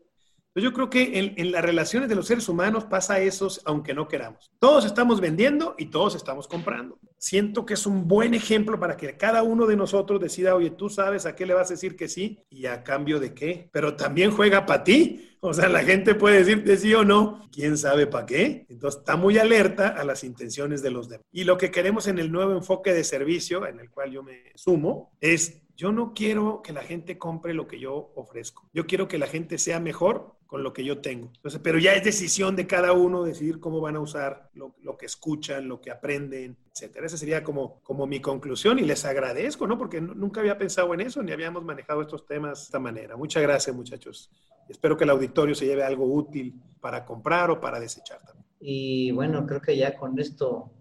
Yo 0.57 0.71
creo 0.71 0.89
que 0.89 1.33
en, 1.35 1.51
las 1.51 1.61
relaciones 1.61 2.07
de 2.07 2.15
los 2.15 2.27
seres 2.27 2.47
humanos 2.47 2.85
pasa 2.85 3.19
eso 3.19 3.49
aunque 3.65 3.93
no 3.93 4.07
queramos. 4.07 4.49
Todos 4.57 4.85
estamos 4.85 5.19
vendiendo 5.19 5.75
y 5.77 5.87
todos 5.87 6.15
estamos 6.15 6.47
comprando. 6.47 6.97
Siento 7.17 7.65
que 7.65 7.73
es 7.73 7.85
un 7.85 8.07
buen 8.07 8.33
ejemplo 8.33 8.79
para 8.79 8.97
que 8.97 9.17
cada 9.17 9.43
uno 9.43 9.65
de 9.65 9.75
nosotros 9.75 10.21
decida, 10.21 10.55
oye, 10.55 10.69
tú 10.69 10.89
sabes 10.89 11.25
a 11.25 11.35
qué 11.35 11.45
le 11.45 11.53
vas 11.53 11.69
a 11.69 11.73
decir 11.73 11.95
que 11.95 12.07
sí 12.07 12.43
y 12.49 12.65
a 12.65 12.83
cambio 12.83 13.19
de 13.19 13.33
qué. 13.33 13.69
Pero 13.71 13.95
también 13.95 14.31
juega 14.31 14.65
para 14.65 14.83
ti. 14.83 15.37
O 15.39 15.53
sea, 15.53 15.69
la 15.69 15.83
gente 15.83 16.15
puede 16.15 16.43
decirte 16.43 16.77
sí 16.77 16.93
o 16.93 17.03
no. 17.03 17.49
¿Quién 17.51 17.77
sabe 17.77 18.07
para 18.07 18.25
qué? 18.25 18.65
Entonces 18.69 18.99
está 18.99 19.15
muy 19.15 19.37
alerta 19.37 19.89
a 19.89 20.03
las 20.03 20.23
intenciones 20.23 20.81
de 20.81 20.91
los 20.91 21.09
demás. 21.09 21.25
Y 21.31 21.43
lo 21.43 21.57
que 21.57 21.71
queremos 21.71 22.07
en 22.07 22.19
el 22.19 22.31
nuevo 22.31 22.53
enfoque 22.53 22.93
de 22.93 23.03
servicio, 23.03 23.65
en 23.67 23.79
el 23.79 23.89
cual 23.89 24.11
yo 24.11 24.23
me 24.23 24.51
sumo, 24.55 25.11
es 25.19 25.64
yo 25.75 25.91
no 25.91 26.13
quiero 26.13 26.61
que 26.61 26.73
la 26.73 26.83
gente 26.83 27.17
compre 27.17 27.53
lo 27.53 27.67
que 27.67 27.79
yo 27.79 28.11
ofrezco. 28.15 28.69
Yo 28.73 28.85
quiero 28.85 29.07
que 29.07 29.17
la 29.17 29.27
gente 29.27 29.57
sea 29.57 29.79
mejor 29.79 30.35
con 30.47 30.63
lo 30.63 30.73
que 30.73 30.85
yo 30.85 30.99
tengo. 30.99 31.31
Entonces, 31.35 31.59
pero 31.63 31.79
ya 31.79 31.93
es 31.93 32.03
decisión 32.03 32.55
de 32.55 32.67
cada 32.67 32.93
uno 32.93 33.23
decidir 33.23 33.59
cómo 33.59 33.81
van 33.81 33.95
a 33.95 33.99
usar 33.99 34.49
lo, 34.53 34.97
que 34.97 35.05
escuchan, 35.05 35.67
lo 35.67 35.81
que 35.81 35.91
aprenden, 35.91 36.57
etcétera. 36.71 37.07
Esa 37.07 37.17
sería 37.17 37.43
como, 37.43 37.81
como 37.81 38.07
mi 38.07 38.21
conclusión 38.21 38.79
y 38.79 38.83
les 38.83 39.03
agradezco, 39.05 39.67
¿no? 39.67 39.77
Porque 39.77 39.99
nunca 39.99 40.39
había 40.39 40.57
pensado 40.57 40.93
en 40.93 41.01
eso 41.01 41.21
ni 41.23 41.31
habíamos 41.31 41.63
manejado 41.63 42.01
estos 42.01 42.25
temas 42.25 42.59
de 42.59 42.63
esta 42.65 42.79
manera. 42.79 43.17
Muchas 43.17 43.43
gracias, 43.43 43.75
muchachos. 43.75 44.31
Espero 44.69 44.95
que 44.95 45.03
el 45.03 45.09
auditorio 45.09 45.55
se 45.55 45.65
lleve 45.65 45.83
algo 45.83 46.05
útil 46.05 46.61
para 46.79 47.05
comprar 47.05 47.51
o 47.51 47.59
para 47.59 47.79
desechar 47.79 48.19
también. 48.23 48.45
Y 48.59 49.11
bueno, 49.11 49.45
creo 49.45 49.61
que 49.61 49.75
ya 49.75 49.95
con 49.95 50.17
esto 50.19 50.71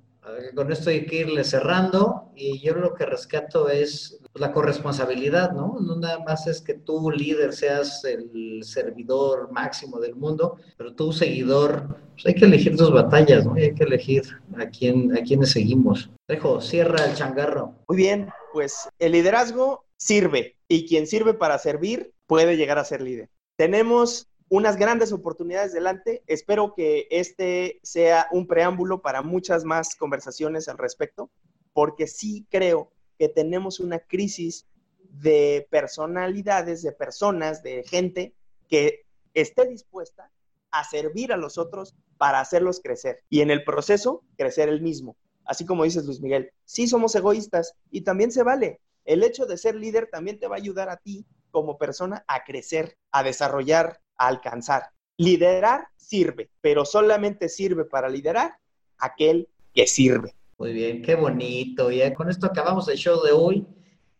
con 0.55 0.73
esto 0.73 0.91
hay 0.91 1.07
que 1.07 1.17
irle 1.21 1.45
cerrando 1.45 2.31
y 2.35 2.61
yo 2.61 2.75
lo 2.75 2.95
que 2.95 3.05
rescato 3.05 3.69
es 3.69 4.19
la 4.35 4.53
corresponsabilidad, 4.53 5.53
¿no? 5.53 5.79
No 5.81 5.97
nada 5.97 6.19
más 6.21 6.47
es 6.47 6.61
que 6.61 6.75
tú, 6.75 7.11
líder, 7.11 7.53
seas 7.53 8.05
el 8.05 8.63
servidor 8.65 9.53
máximo 9.53 10.01
del 10.01 10.17
mundo, 10.17 10.57
pero 10.77 10.95
tú, 10.95 11.13
seguidor, 11.13 11.99
pues 12.13 12.27
hay 12.27 12.35
que 12.35 12.47
elegir 12.47 12.77
tus 12.77 12.93
batallas, 12.93 13.45
¿no? 13.45 13.55
hay 13.55 13.75
que 13.75 13.85
elegir 13.85 14.23
a 14.57 14.67
quién, 14.67 15.17
a 15.17 15.23
quiénes 15.23 15.53
seguimos. 15.53 16.11
Dejo, 16.27 16.61
cierra 16.61 17.05
el 17.05 17.15
changarro. 17.15 17.75
Muy 17.89 17.97
bien, 17.97 18.31
pues 18.53 18.89
el 18.99 19.13
liderazgo 19.13 19.85
sirve 19.97 20.57
y 20.69 20.87
quien 20.87 21.07
sirve 21.07 21.35
para 21.35 21.59
servir 21.59 22.13
puede 22.27 22.57
llegar 22.57 22.79
a 22.79 22.85
ser 22.85 23.03
líder. 23.03 23.29
Tenemos 23.57 24.27
unas 24.49 24.77
grandes 24.77 25.13
oportunidades 25.13 25.73
delante. 25.73 26.23
Espero 26.27 26.75
que 26.75 27.07
este 27.11 27.81
sea 27.83 28.29
un 28.31 28.47
preámbulo 28.47 29.03
para 29.03 29.23
muchas 29.23 29.65
más 29.65 29.95
conversaciones 29.97 30.69
al 30.69 30.79
respecto, 30.79 31.31
porque 31.73 32.07
sí 32.07 32.47
creo 32.51 32.91
que 33.19 33.29
tenemos 33.29 33.81
una 33.81 33.99
crisis 33.99 34.67
de 35.11 35.67
personalidades, 35.71 36.83
de 36.83 36.93
personas, 36.93 37.63
de 37.63 37.85
gente 37.85 38.35
que 38.69 39.07
esté 39.33 39.67
dispuesta 39.67 40.31
a 40.71 40.85
servir 40.85 41.33
a 41.33 41.37
los 41.37 41.57
otros 41.59 41.95
para 42.19 42.41
hacerlos 42.41 42.81
crecer 42.83 43.23
y 43.29 43.41
en 43.41 43.51
el 43.51 43.65
proceso 43.65 44.25
crecer 44.37 44.69
el 44.69 44.83
mismo. 44.83 45.17
Así 45.45 45.65
como 45.67 45.85
dices 45.85 46.05
Luis 46.05 46.21
Miguel, 46.21 46.51
sí 46.65 46.89
somos 46.89 47.15
egoístas 47.15 47.75
y 47.91 48.01
también 48.01 48.33
se 48.33 48.43
vale. 48.43 48.81
El 49.05 49.23
hecho 49.23 49.47
de 49.47 49.59
ser 49.59 49.75
líder 49.75 50.09
también 50.11 50.39
te 50.39 50.49
va 50.49 50.57
a 50.57 50.59
ayudar 50.59 50.89
a 50.89 50.97
ti 50.97 51.27
como 51.51 51.79
persona 51.79 52.25
a 52.27 52.45
crecer, 52.45 52.97
a 53.13 53.23
desarrollar 53.23 54.01
alcanzar. 54.17 54.91
Liderar 55.17 55.89
sirve, 55.97 56.51
pero 56.61 56.85
solamente 56.85 57.49
sirve 57.49 57.85
para 57.85 58.09
liderar 58.09 58.59
aquel 58.99 59.49
que 59.73 59.87
sirve. 59.87 60.35
Muy 60.59 60.73
bien, 60.73 61.03
qué 61.03 61.15
bonito. 61.15 61.91
Y 61.91 62.13
con 62.15 62.31
esto 62.31 62.47
acabamos 62.47 62.89
el 62.89 62.97
show 62.97 63.23
de 63.23 63.33
hoy. 63.33 63.67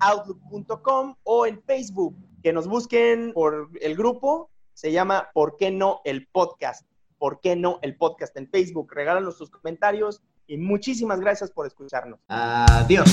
outlook.com 0.02 1.16
o 1.24 1.46
en 1.46 1.64
Facebook. 1.64 2.16
Que 2.44 2.52
nos 2.52 2.68
busquen 2.68 3.32
por 3.34 3.70
el 3.82 3.96
grupo. 3.96 4.50
Se 4.74 4.92
llama 4.92 5.30
¿Por 5.34 5.56
qué 5.56 5.72
no 5.72 6.02
el 6.04 6.28
podcast? 6.28 6.86
¿Por 7.18 7.40
qué 7.40 7.56
no 7.56 7.80
el 7.82 7.96
podcast 7.96 8.36
en 8.36 8.50
Facebook? 8.50 8.92
Regálanos 8.94 9.38
tus 9.38 9.50
comentarios 9.50 10.22
y 10.48 10.58
muchísimas 10.58 11.22
gracias 11.22 11.50
por 11.52 11.66
escucharnos. 11.66 12.20
Adiós. 12.28 13.10